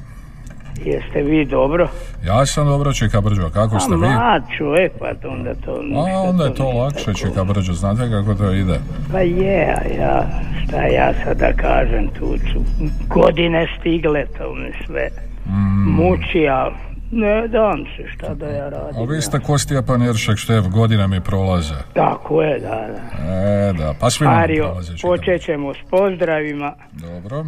[0.85, 1.89] Jeste vi dobro?
[2.25, 4.01] Ja sam dobro, Čika Brđo, kako ste A vi?
[4.03, 5.83] mlad čovjek, pa to onda to...
[5.97, 8.79] A, onda je to lakše, Čika Brđo, znate kako to ide?
[9.13, 10.27] Pa je, a ja,
[10.65, 12.61] šta ja sad da kažem, tu ću
[13.09, 15.09] godine stigle, to me sve
[15.47, 15.91] Mm.
[15.93, 16.73] muči, ali
[17.11, 19.03] ne dam se, šta da ja radim.
[19.03, 21.75] A vi ste ko Stjepan Jeršek Štef, godine mi prolaze.
[21.95, 23.33] Tako je, da, da.
[23.33, 24.93] E, da, pa mi Mario, prolaze.
[25.03, 26.75] Počet ćemo s pozdravima.
[26.93, 27.45] Dobro.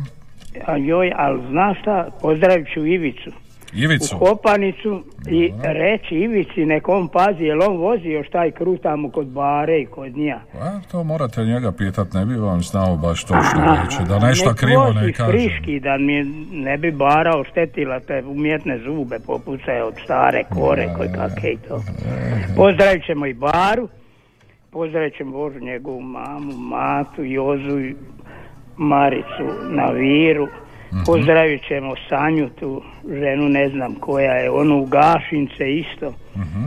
[0.67, 3.31] A joj, ali znaš šta, pozdravit ću Ivicu.
[3.75, 4.16] Ivicu.
[4.16, 9.27] U Kopanicu i reći Ivici nekom pazi, jel on vozi još taj kruh tamo kod
[9.27, 10.41] bare i kod njija.
[10.61, 14.59] A, to morate njega pitat, ne bi vam znao baš točno reći, da nešto Nek
[14.59, 15.31] krivo ne kaže.
[15.33, 21.09] friški, da mi ne bi bara oštetila te umjetne zube popucaju od stare kore koji
[21.09, 21.83] kakve i to.
[22.57, 23.89] Pozdravit ćemo i baru,
[24.71, 27.95] pozdravit ćemo Božu njegovu mamu, Matu, Jozu i
[28.77, 30.49] Maricu na viru.
[30.93, 31.03] Mhm.
[31.07, 36.14] Pozdravit ćemo Sanju, tu ženu ne znam koja je, onu u Gašince isto.
[36.36, 36.66] Mhm.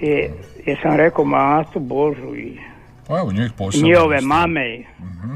[0.00, 0.28] I,
[0.66, 2.58] jesam rekao Matu, Božu i
[3.08, 3.52] Pa evo njih
[3.82, 4.78] njihove mame.
[5.00, 5.34] Mhm.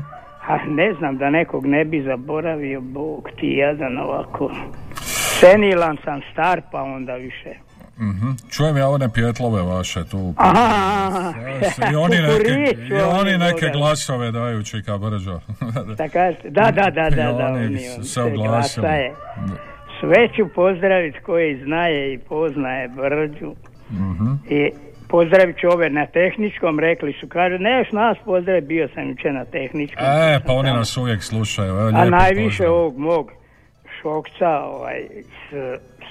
[0.49, 4.51] A ne znam da nekog ne bi zaboravio, Bog ti jedan ovako.
[5.41, 7.66] Senilan sam star pa onda više.
[7.99, 8.31] Mhm.
[8.51, 10.35] Čujem ja one pjetlove vaše tu.
[10.37, 11.35] Aha,
[11.93, 15.41] I oni neke, i oni neke glasove daju Čika Brđo.
[16.45, 18.87] Da, da, da, da, I da, oni se oglasili.
[20.01, 23.55] Sve ću pozdraviti koji znaje i poznaje Brđu.
[23.91, 24.33] Mhm.
[24.51, 24.71] I
[25.09, 29.35] pozdravit ću ove na tehničkom, rekli su, kaže, ne još nas pozdrav, bio sam jučer
[29.35, 30.05] na tehničkom.
[30.07, 31.69] E, pa oni nas uvijek slušaju.
[31.71, 32.73] Evo, A najviše pozdrav.
[32.73, 33.31] ovog mog
[34.03, 35.55] šokca, ovaj, s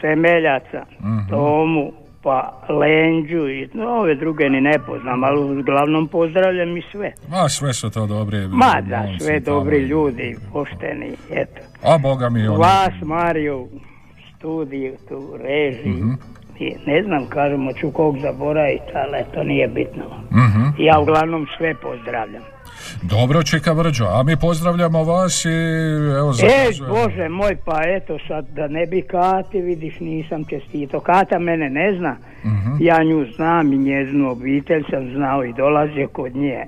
[0.02, 1.30] Semeljaca, Mhm.
[1.30, 1.92] Tomu,
[2.24, 2.38] pa
[2.70, 7.12] Lenđu i no, ove druge ni ne poznam, ali uglavnom pozdravljam i sve.
[7.30, 8.38] Ma, sve su to dobri.
[8.40, 9.58] Ma da, sve tamo.
[9.58, 11.62] dobri ljudi, pošteni, eto.
[11.84, 12.58] A boga mi oni.
[12.58, 13.70] Vas, Mario, u
[14.30, 16.12] studiju, tu, režiji, Mhm.
[16.60, 20.04] i ne znam, kažemo, ću kog zaboraviti, ali to nije bitno.
[20.32, 20.64] Mhm.
[20.80, 22.42] Ja uglavnom sve pozdravljam.
[23.04, 25.50] Dobro, Čika Brđo, a mi pozdravljamo vas i
[26.18, 26.68] evo E.
[26.90, 31.00] Bože moj, pa eto sad da ne bi Kati, vidiš, nisam čestito.
[31.00, 32.76] Kata mene ne zna, Mhm.
[32.80, 36.66] ja nju znam i njezinu obitelj sam znao i dolazio kod nje.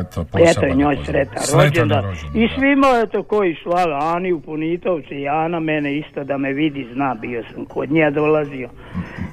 [0.00, 1.24] Eto, Eto njoj rođendan.
[1.54, 2.54] rođendan, I da.
[2.54, 7.14] svima eto koji slave, Ani u Punitovci, i Ana mene isto da me vidi, zna,
[7.14, 8.68] bio sam kod nje dolazio.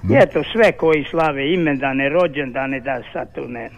[0.03, 0.13] Mhm.
[0.13, 3.70] I eto sve koji slave imendane, rođendane, da sad tu ne.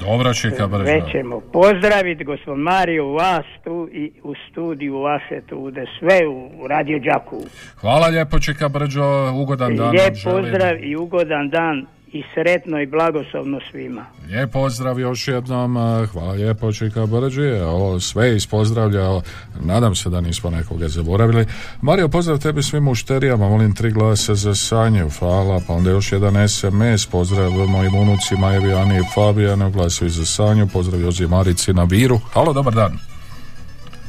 [0.00, 0.84] Dobro, Čika Brđo.
[0.84, 6.66] Sve ćemo pozdraviti gospod Mario, vas tu i u studiju vaše tu, da sve u
[6.66, 7.46] Radio Đakovu.
[7.80, 9.90] Hvala lijepo, Čika Brđo, ugodan dan.
[9.90, 14.06] Lijep pozdrav i ugodan dan i sretno i blagoslovno svima.
[14.28, 15.76] Lijep pozdrav još jednom,
[16.12, 19.22] hvala lijepo Čika Brđi, ovo sve ispozdravljao,
[19.60, 21.46] nadam se da nismo nekoga zaboravili.
[21.80, 26.48] Mario, pozdrav tebi svim mušterijama, molim tri glasa za Sanju, hvala, pa onda još jedan
[26.48, 31.84] SMS, pozdrav mojim unucima Evi, Ani i Fabijanu, glasuju za Sanju, pozdrav Jozi Marici na
[31.84, 32.20] Viru.
[32.32, 32.98] Halo, dobar dan.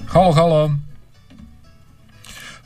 [0.07, 0.88] Halo, halo.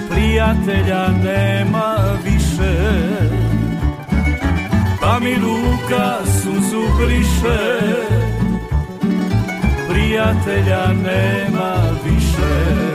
[0.09, 2.30] Prijatelja nema više
[5.01, 7.80] Pa mi ruka suzu briše
[9.89, 12.91] Prijatelja nema više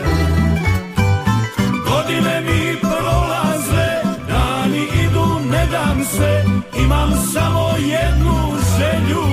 [1.91, 3.89] Godine mi prolaze,
[4.29, 6.45] dani idu, ne dam se,
[6.85, 8.37] imam samo jednu
[8.79, 9.27] želju.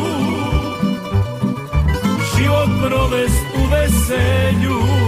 [2.36, 5.03] Život provest u veselju.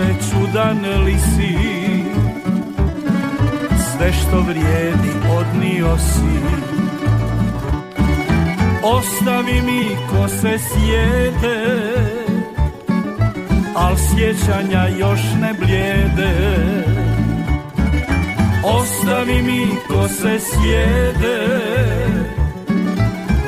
[0.00, 1.56] Je čudan li si?
[3.90, 6.40] Sve što vrijedi odnio si.
[8.82, 11.92] Ostavi mi ko se sjede
[13.74, 16.34] Al sjećanja još ne blijede.
[18.64, 21.60] Ostavi mi ko se sjede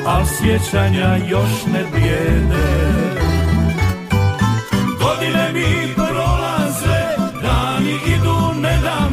[0.05, 3.02] Al sjećanja još ne blijede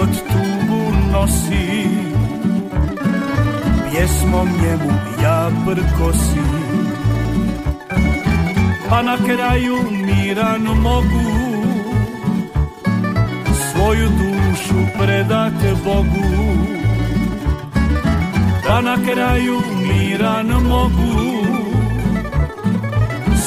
[0.00, 0.82] Život tugu
[1.12, 1.88] nosi.
[3.90, 4.92] Pjesmom njemu
[5.22, 6.60] ja prkosim
[8.88, 11.30] Pa na kraju miran mogu.
[13.72, 16.28] Svoju dušu predate Bogu.
[18.66, 21.44] Pa na kraju miran mogu.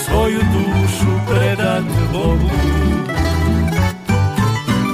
[0.06, 1.84] Svoju dušu predat
[2.14, 2.74] Bogu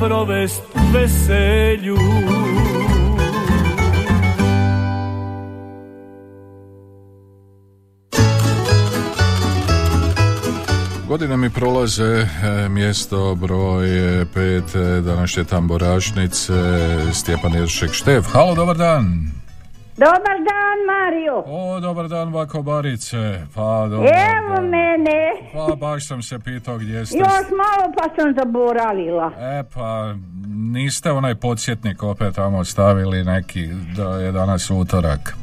[0.00, 1.96] Provest veselju.
[11.08, 12.26] Godine mi prolaze e,
[12.68, 16.54] mjesto broj 5 današnje tamborašnice
[17.12, 18.26] Stjepan Jeršek Štef.
[18.32, 19.39] Halo, dobar dan.
[20.00, 21.42] Dobar dan, Mario.
[21.46, 23.46] O, dobar dan, Vakobarice.
[23.54, 24.64] Pa, dobar Evo dan.
[24.64, 25.32] mene.
[25.52, 27.18] Pa, baš sam se pitao gdje ste.
[27.18, 29.32] Još malo pa sam zaboravila.
[29.38, 30.14] E, pa,
[30.72, 35.20] niste onaj podsjetnik opet tamo stavili neki, da je danas utorak.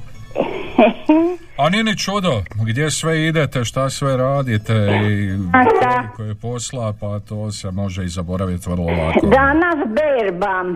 [1.57, 5.37] A nije ni čudo, gdje sve idete, šta sve radite i
[5.83, 9.27] koliko je posla, pa to se može i zaboraviti vrlo lako.
[9.27, 10.75] Danas berbam.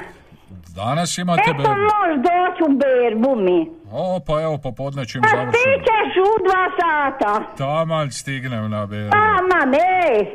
[0.76, 1.70] Danas imate Eto berbu.
[1.72, 3.70] možeš doći u berbu mi.
[3.92, 5.74] O, pa evo, popodne čim A ti završimo.
[5.78, 7.44] ćeš u dva sata.
[7.58, 9.16] Taman stignem na berbu.
[9.16, 10.26] Ama ne.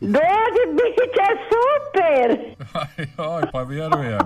[0.00, 2.54] Dođi, bit će super.
[3.26, 4.20] Oj, pa vjerujem.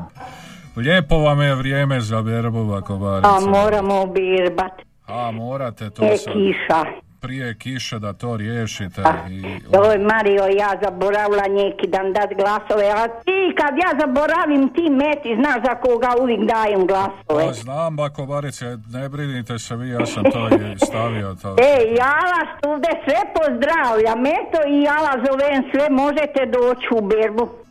[0.77, 3.29] Lijepo vam je vrijeme za berbu, Vakobarice.
[3.29, 4.73] A moramo berbat.
[5.07, 6.85] A, morate to E, sad kiša.
[7.27, 9.03] Prije kiše da to riješite.
[9.31, 9.43] I,
[9.79, 15.31] Oj, Mario, ja zaboravila neki dan dat glasove, a ti kad ja zaboravim ti meti,
[15.41, 17.43] znaš za koga uvijek dajem glasove.
[17.47, 21.57] Pa znam, Bakobarice, ne brinite se vi, ja sam to i stavio to.
[21.73, 27.01] E, ja vas ovdje sve pozdravljam, eto i ja vas zovem sve, možete doći u
[27.01, 27.66] berbu.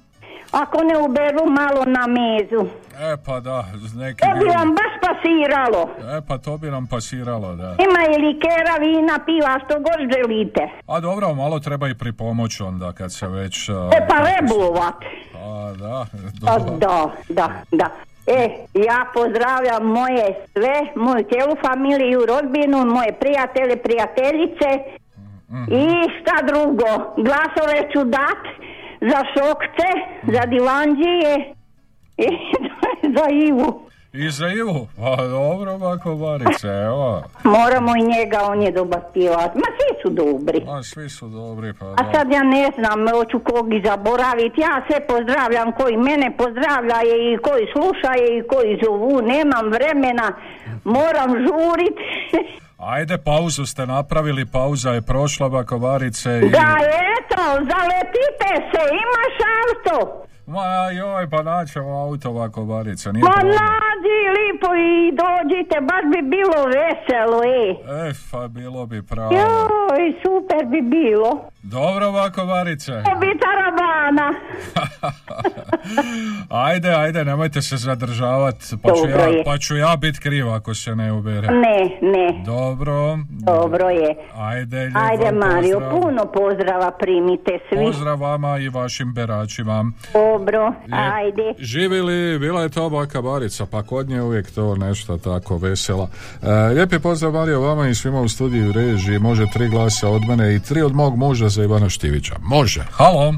[0.62, 2.62] Ako ne u berbu, malo na mezu.
[3.12, 5.90] E pa da, neki To bi vam baš pasiralo.
[6.18, 7.76] E pa to bi nam pasiralo, da.
[7.86, 10.70] Ima i likera, vina, piva, što god želite.
[10.88, 13.70] A dobro, malo treba i pripomoć onda kad se već...
[13.70, 15.00] a, E pa rebovat.
[15.36, 16.06] A da,
[16.46, 16.78] Pa dobro.
[16.78, 17.90] da, da, da.
[18.28, 24.70] E, ja pozdravljam moje sve, moju cijelu familiju, rodbinu, moje prijatelje, prijateljice
[25.68, 25.86] i
[26.22, 28.42] šta drugo, glasove ću dat
[29.02, 29.90] za šokce,
[30.34, 31.54] za divanđije
[32.18, 32.28] i
[33.18, 33.82] za Ivu.
[34.14, 37.24] I za Ivu, pa dobro, Bakobarice, evo.
[37.44, 39.52] Moramo i njega, on je dobar pjevač.
[39.56, 40.66] Ma svi su dobri.
[40.70, 44.62] A svi su dobri, pa A sad ja ne znam, hoću kog i zaboraviti.
[44.62, 49.22] Ja sve pozdravljam koji mene pozdravljaje i koji slušaje i koji zovu.
[49.22, 50.28] Nemam vremena,
[50.84, 51.98] moram žurit.
[52.78, 56.30] Ajde, pauzu ste napravili, pauza je prošla, Bakobarice.
[56.30, 56.50] I...
[56.50, 56.78] da,
[57.16, 60.26] eto, zaletite se, imaš auto.
[60.48, 66.30] Ma joj, pa naćemo auto ovako, Barica, nije Ma nađi lipo i dođite, baš bi
[66.30, 67.70] bilo veselo, e.
[68.10, 69.34] E, pa bilo bi pravo.
[69.34, 71.50] Joj, super bi bilo.
[71.64, 72.92] Dobro ovako, Barice.
[72.92, 74.34] To bi taravana.
[76.50, 79.44] Ajde, ajde, nemojte se zadržavat, pa ću, ja, je.
[79.44, 81.48] pa ću ja bit kriv ako se ne ubere.
[81.48, 82.44] Ne, ne.
[82.46, 83.18] Dobro.
[83.30, 84.16] Dobro je.
[84.38, 86.02] Ajde, lijep Ajde, Mario, pozdrav.
[86.02, 87.86] puno pozdrava primite svi.
[87.86, 89.86] Pozdrav vama i vašim beračima.
[90.40, 91.54] Dobro, ajde.
[91.60, 96.10] Živili, bila je to baka Barica, pa kod nje uvijek to nešto tako vesela.
[96.44, 99.20] E, lijepi pozdrav Mario vama i svima u studiju režiji.
[99.20, 102.36] Može tri glasa od mene i tri od mog muža za Ivana Štivića.
[102.42, 102.86] Može.
[102.92, 103.34] Halo.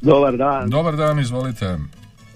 [0.00, 1.76] Dobar dan, Dobar dan, izvolite.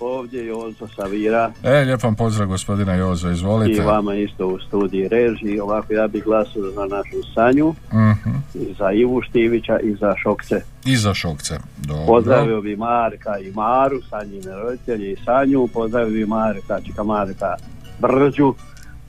[0.01, 3.83] Ovdje je Jozo Savira E, lijep vam pozdrav gospodina Jozo, i izvolite.
[3.83, 5.61] vama isto u studiji režiji.
[5.61, 8.31] Ovako ja bih glasao za našu Sanju, Mhm.
[8.55, 10.61] i za Ivu Štivića i za Šokce.
[10.85, 11.55] I za šokce.
[11.79, 12.07] Dobro.
[12.07, 17.55] Pozdravio bi Marka i Maru, Sanjine roditelji i Sanju, pozdravio bi Marka, čika Marka
[17.99, 18.55] Brđu,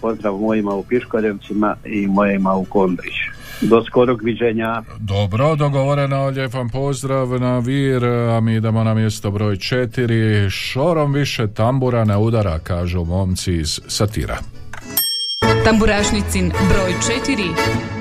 [0.02, 3.14] pozdrav mojima u Piškorevcima i mojima u Kondrić.
[3.62, 4.84] Do skorog viđenja.
[5.00, 10.50] Dobro, dogovoreno, lijep vam pozdrav na Vir, a mi idemo na mjesto broj četiri.
[10.50, 14.38] Šorom više tambura ne udara, kažu momci iz satira.
[15.64, 16.94] Tamburašnicin broj
[17.28, 17.99] 4.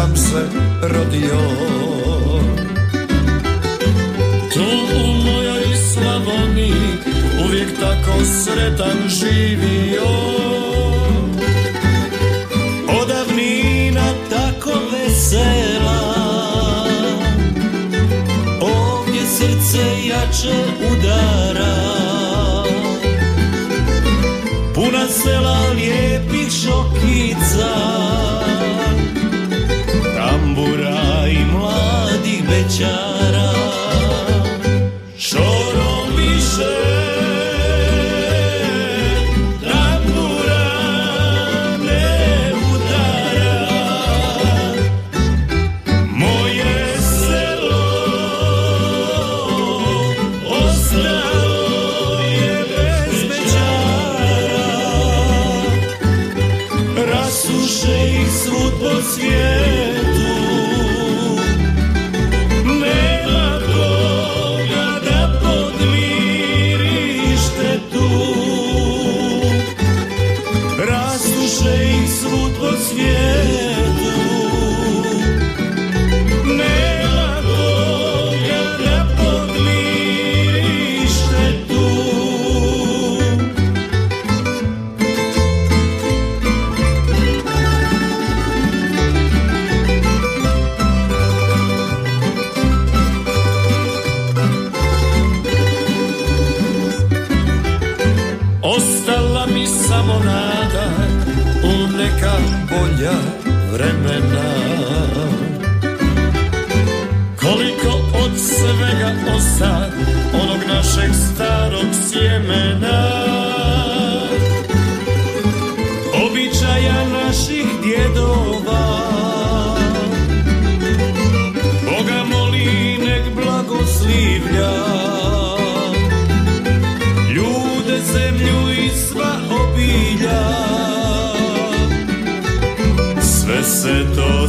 [0.00, 0.42] sam se
[0.82, 1.40] rodio.
[4.54, 4.64] Tu
[4.96, 6.72] u mojoj Slavoniji
[7.44, 10.08] Uvijek tako sretan živio.
[13.02, 16.00] Odavnina tako vesela.
[18.60, 20.54] Ovdje srce jače
[20.92, 21.49] udara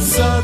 [0.00, 0.41] se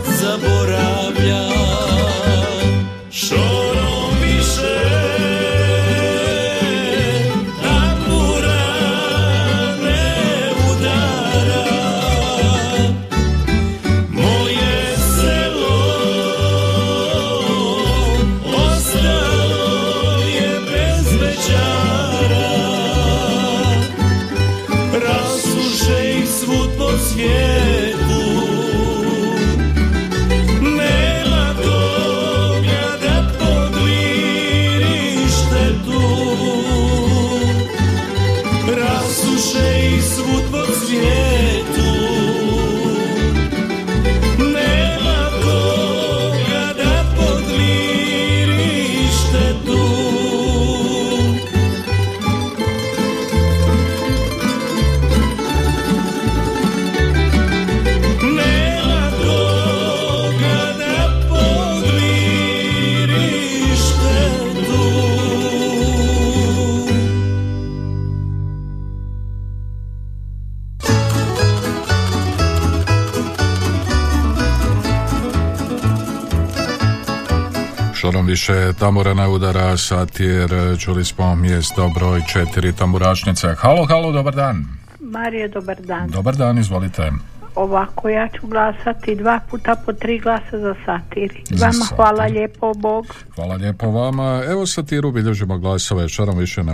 [78.78, 83.54] tambura ne udara satir, čuli smo mjesto broj četiri tamburašnice.
[83.58, 84.64] Halo, halo, dobar dan.
[85.00, 86.10] Marije, dobar dan.
[86.10, 87.10] Dobar dan, izvolite.
[87.58, 91.42] Ovako, ja ću glasati dva puta po tri glasa za satir.
[91.46, 91.96] Za Vama satir.
[91.96, 93.06] hvala lijepo, Bog.
[93.34, 94.42] Hvala lijepo vama.
[94.46, 96.72] Evo satiru bilježimo glasove, šarom više ne,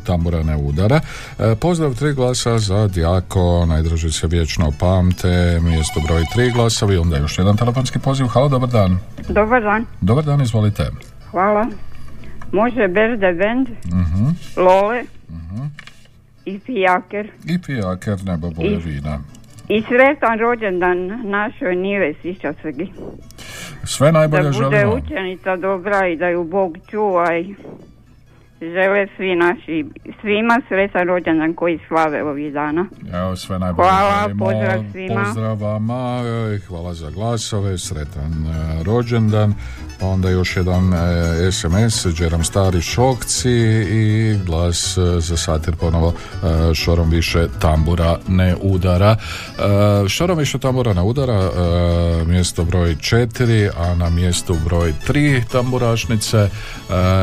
[0.00, 1.00] tambura ne udara.
[1.38, 5.28] E, pozdrav tri glasa za Djako, najdraži se vječno pamte,
[5.60, 8.26] mjesto broj tri glasovi, onda još jedan telefonski poziv.
[8.26, 8.98] Halo, dobar dan.
[9.28, 10.90] Dobar dan, Dobar dan, izvolite.
[11.30, 11.66] hvala.
[12.52, 14.24] Može Berde Band, Mhm.
[14.58, 15.02] Lole
[16.44, 17.30] i Fijaker.
[17.44, 19.20] I pijaker nebo boje I- vina.
[19.72, 22.92] I sretan rođendan našoj Nive Sišasegi.
[23.84, 25.00] Sve najbolje Da bude želimo.
[25.06, 27.54] učenica dobra i da ju Bog čuva i
[28.70, 29.84] žele svi naši,
[30.20, 32.86] svima sretan rođendan koji slave ovih dana.
[33.14, 34.44] Evo sve najbolje Hvala, želimo.
[34.44, 35.24] pozdrav svima.
[35.24, 36.22] Pozdrav vama,
[36.54, 39.54] e, hvala za glasove, sretan e, rođendan,
[40.00, 43.50] pa onda još jedan e, SMS, Džeram Stari Šokci
[43.90, 49.16] i glas e, za satir ponovo e, šorom više tambura ne udara.
[49.16, 51.50] E, šorom više tambura ne udara, e,
[52.26, 56.48] mjesto broj četiri, a na mjestu broj tri tamburašnice e,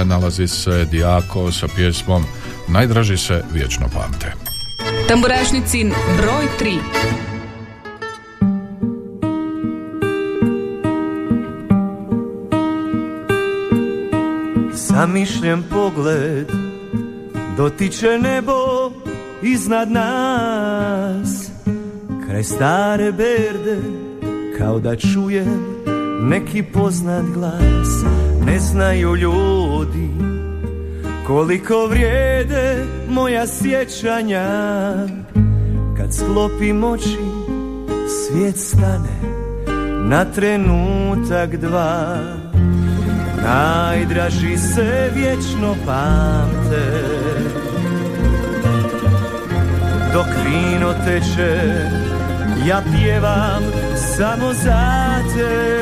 [0.06, 0.86] nalazi se
[1.30, 2.23] Dijako sa pjesmom
[2.68, 4.34] Najdraži se vječno pamte.
[5.07, 6.80] Tamburašnicin broj 3.
[14.73, 16.51] Zamišljen pogled
[17.57, 18.53] dotiče nebo
[19.43, 21.51] iznad nas
[22.27, 23.77] Kraj stare berde
[24.57, 25.76] kao da čujem
[26.22, 28.03] neki poznat glas
[28.45, 30.39] Ne znaju ljudi
[31.30, 34.47] koliko vrijede moja sjećanja
[35.97, 37.18] Kad sklopim oči
[38.07, 39.19] svijet stane
[40.03, 42.18] na trenutak dva.
[43.43, 47.03] Najdraži se vječno pamte.
[50.14, 51.61] Dok vino teče
[52.68, 53.64] Ja pjevam
[54.18, 55.80] samo za te.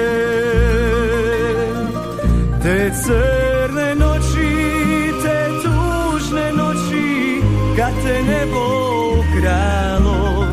[2.63, 2.91] Te
[8.07, 8.63] Te nebo
[9.35, 10.47] kralo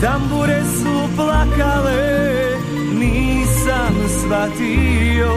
[0.00, 2.56] Tambure su plakale
[2.92, 5.32] Nisam shvatio.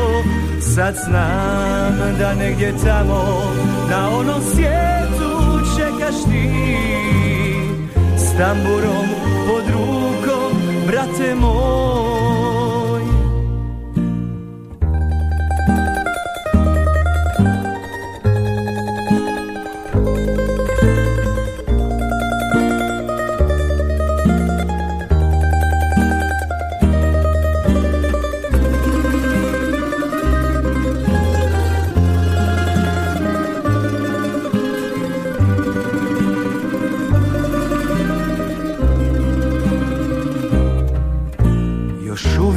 [0.60, 3.54] Sad znam da negdje tamo
[3.90, 6.50] Na onom svijetu čekaš ti.
[8.18, 9.08] S tamburom
[9.48, 12.07] pod rukom Brate moj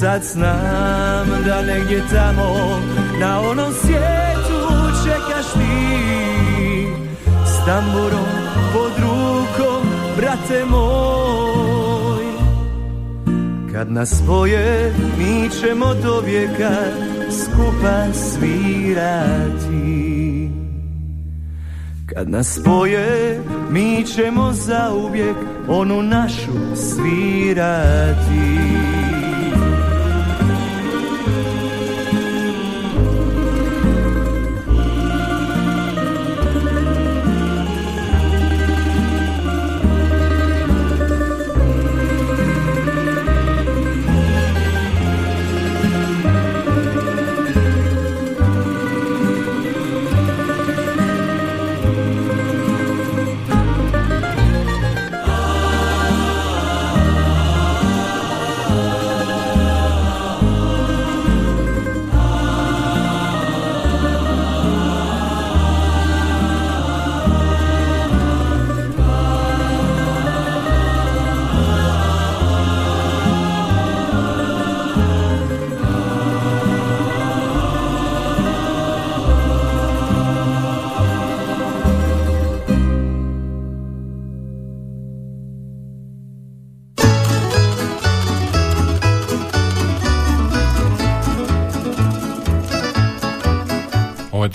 [0.00, 2.80] Sad znam da negdje tamo
[3.20, 4.60] Na onom svijetu
[5.04, 6.86] čekaš ti.
[7.46, 8.28] S tamburom
[8.72, 9.82] pod rukom
[10.16, 12.24] Brate moj.
[13.72, 16.70] Kad nas spoje mi ćemo do vijeka
[17.30, 19.74] Skupa svirati.
[22.06, 23.40] Kad nas spoje
[23.70, 25.36] mi ćemo zauvijek
[25.68, 29.03] Onu našu svirati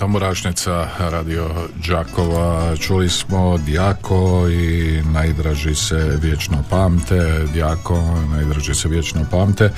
[0.09, 1.49] tamburašnica Radio
[1.87, 2.75] Đakova.
[2.77, 7.15] Čuli smo Djako i najdraži se vječno pamte.
[7.53, 7.95] Djako,
[8.31, 9.63] najdraži se vječno pamte.
[9.63, 9.71] E,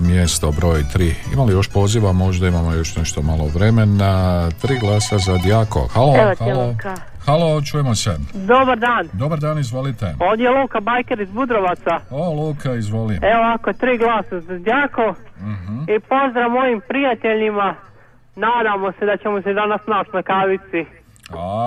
[0.00, 1.12] mjesto broj 3.
[1.32, 2.12] Ima li još poziva?
[2.12, 4.50] Možda imamo još nešto malo vremena.
[4.52, 5.88] Tri glasa za Djako.
[5.88, 6.74] Halo, Evo halo.
[7.26, 8.16] Halo, čujemo se.
[8.34, 9.08] Dobar dan.
[9.12, 10.14] Dobar dan, izvolite.
[10.20, 12.00] Ovdje je Luka Bajker iz Budrovaca.
[12.10, 13.14] O, Luka, izvoli.
[13.14, 15.82] Evo ovako, tri glasa za Đako Mhm.
[15.82, 17.74] i pozdrav mojim prijateljima.
[18.36, 21.04] Nadamo se da ćemo se danas naći na kavici.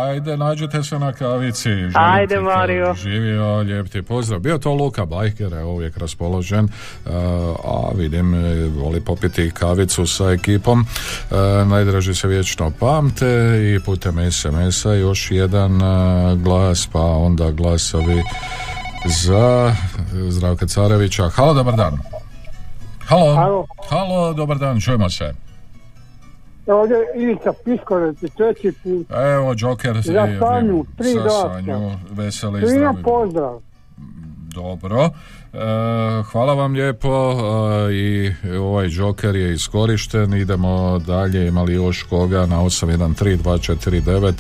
[0.06, 1.70] Ajde, nađite se na kavici.
[1.70, 2.40] Želim Ajde.
[2.40, 2.94] Mario.
[2.94, 4.40] Živio, lijep ti pozdrav.
[4.40, 6.70] Bio to Luka Bajker, evo uvijek raspoložen, e,
[7.64, 10.82] a vidim, e, voli popiti kavicu sa ekipom.
[10.82, 11.36] E,
[11.66, 13.28] najdraži se vječno pamte
[13.76, 18.24] i putem SMS-a još jedan e, glas, pa onda glasovi
[19.06, 19.76] za
[20.30, 21.30] Zdravka Carevića.
[21.30, 21.98] Halo, dobar dan.
[23.08, 23.36] Halo.
[23.36, 23.66] Halo.
[23.90, 25.47] Halo, dobar dan, čujemo se.
[26.68, 29.08] Ovdje je Ivica Piskorec, treći put.
[29.12, 31.50] Evo, Joker Za Sanju, tri glasa.
[31.54, 33.04] Sanju, veseli i zdravi.
[33.04, 33.62] pozdrav.
[34.58, 35.10] Dobro.
[35.54, 35.58] E,
[36.32, 37.36] hvala vam lijepo e,
[37.94, 40.34] i ovaj Joker je iskorišten.
[40.34, 41.48] Idemo dalje.
[41.48, 44.34] Ima li još koga na 813249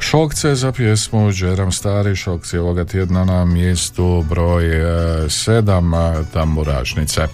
[0.00, 7.20] Šokce za pjesmu Džeram Stari Šokci ovoga tjedna na mjestu broj 7 tamburašnice.
[7.22, 7.28] E,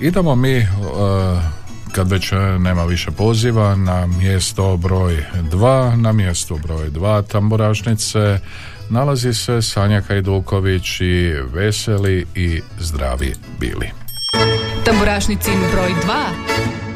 [0.00, 0.66] idemo mi e,
[1.92, 8.38] kad već nema više poziva na mjesto broj 2 na mjestu broj 2 tamburašnice
[8.90, 13.90] nalazi se Sanja Hajduković i veseli i zdravi bili.
[14.84, 16.91] Tamburašnicin broj 2.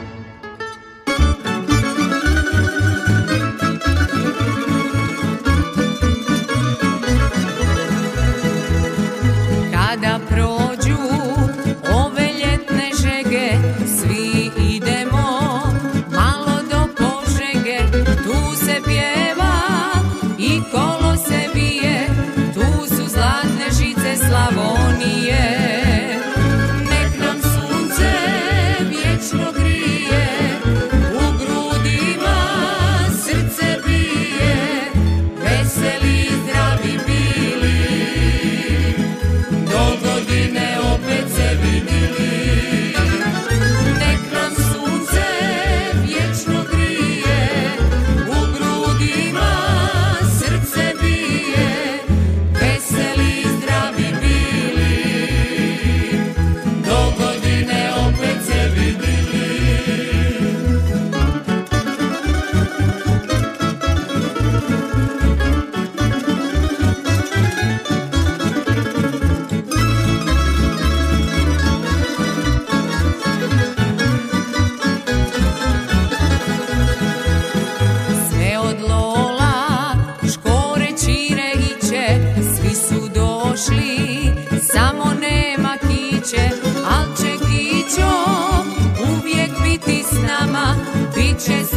[91.49, 91.76] noches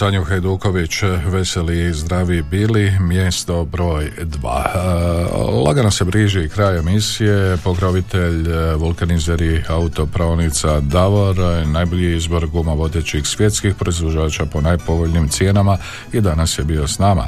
[0.00, 4.64] Sanju Hajduković, veseli i zdravi bili, mjesto broj dva.
[4.74, 4.78] E,
[5.66, 13.26] Lagano se briži kraj emisije, pokrovitelj e, vulkanizeri autopravnica Davor, e, najbolji izbor guma vodećih
[13.26, 15.78] svjetskih proizvođača po najpovoljnim cijenama
[16.12, 17.26] i danas je bio s nama.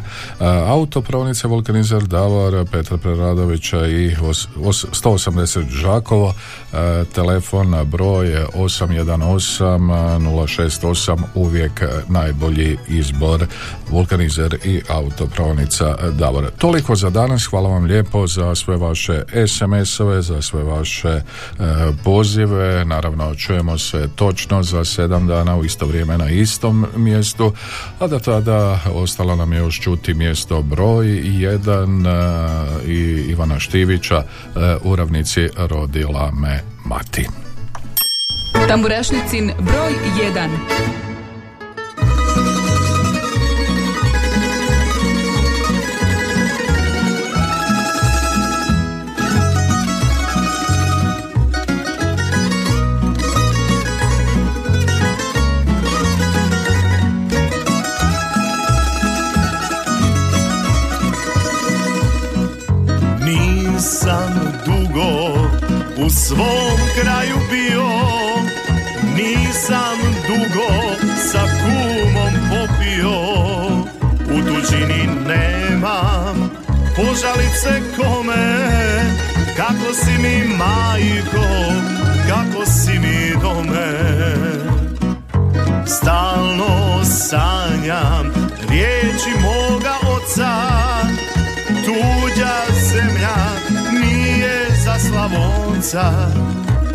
[0.66, 6.35] Autopravnice vulkanizer Davor, Petar Preradovića i os- os- 180 Žakovo,
[7.15, 9.61] telefon broj 818
[10.19, 13.47] 068 uvijek najbolji izbor
[13.90, 16.51] vulkanizer i autopravnica Davor.
[16.59, 21.22] Toliko za danas, hvala vam lijepo za sve vaše SMS-ove, za sve vaše e,
[22.05, 27.52] pozive, naravno čujemo se točno za sedam dana u isto vrijeme na istom mjestu,
[27.98, 32.10] a da tada ostalo nam je još čuti mjesto broj jedan e,
[32.86, 37.28] i Ivana Štivića e, u ravnici rodila me mati.
[38.68, 39.93] Tamburašnicin broj
[40.34, 41.11] 1.
[66.12, 67.89] svom kraju bio.
[69.16, 70.72] Nisam dugo
[71.30, 73.20] sa kumom popio.
[74.24, 76.51] U tuđini nemam
[76.97, 78.62] požalice kome.
[79.56, 81.48] Kako si mi majko,
[82.28, 83.93] kako si mi dome.
[85.86, 88.32] Stalno sanjam
[88.68, 90.52] riječi moga oca.
[91.84, 93.52] Tuđa zemlja
[95.09, 96.12] Slavonca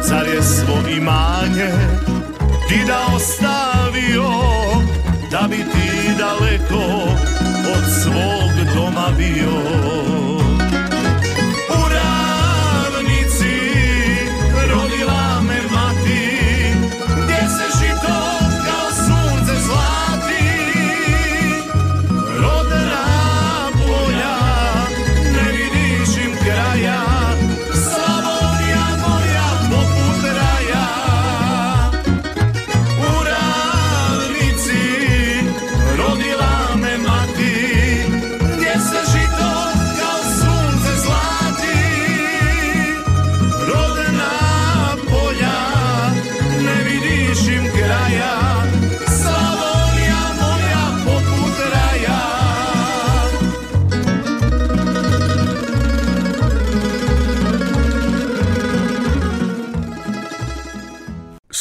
[0.04, 1.72] Zar je svo imanje
[2.88, 4.30] da ostavio
[5.32, 6.84] Da bi ti daleko
[7.76, 10.27] od svog doma bio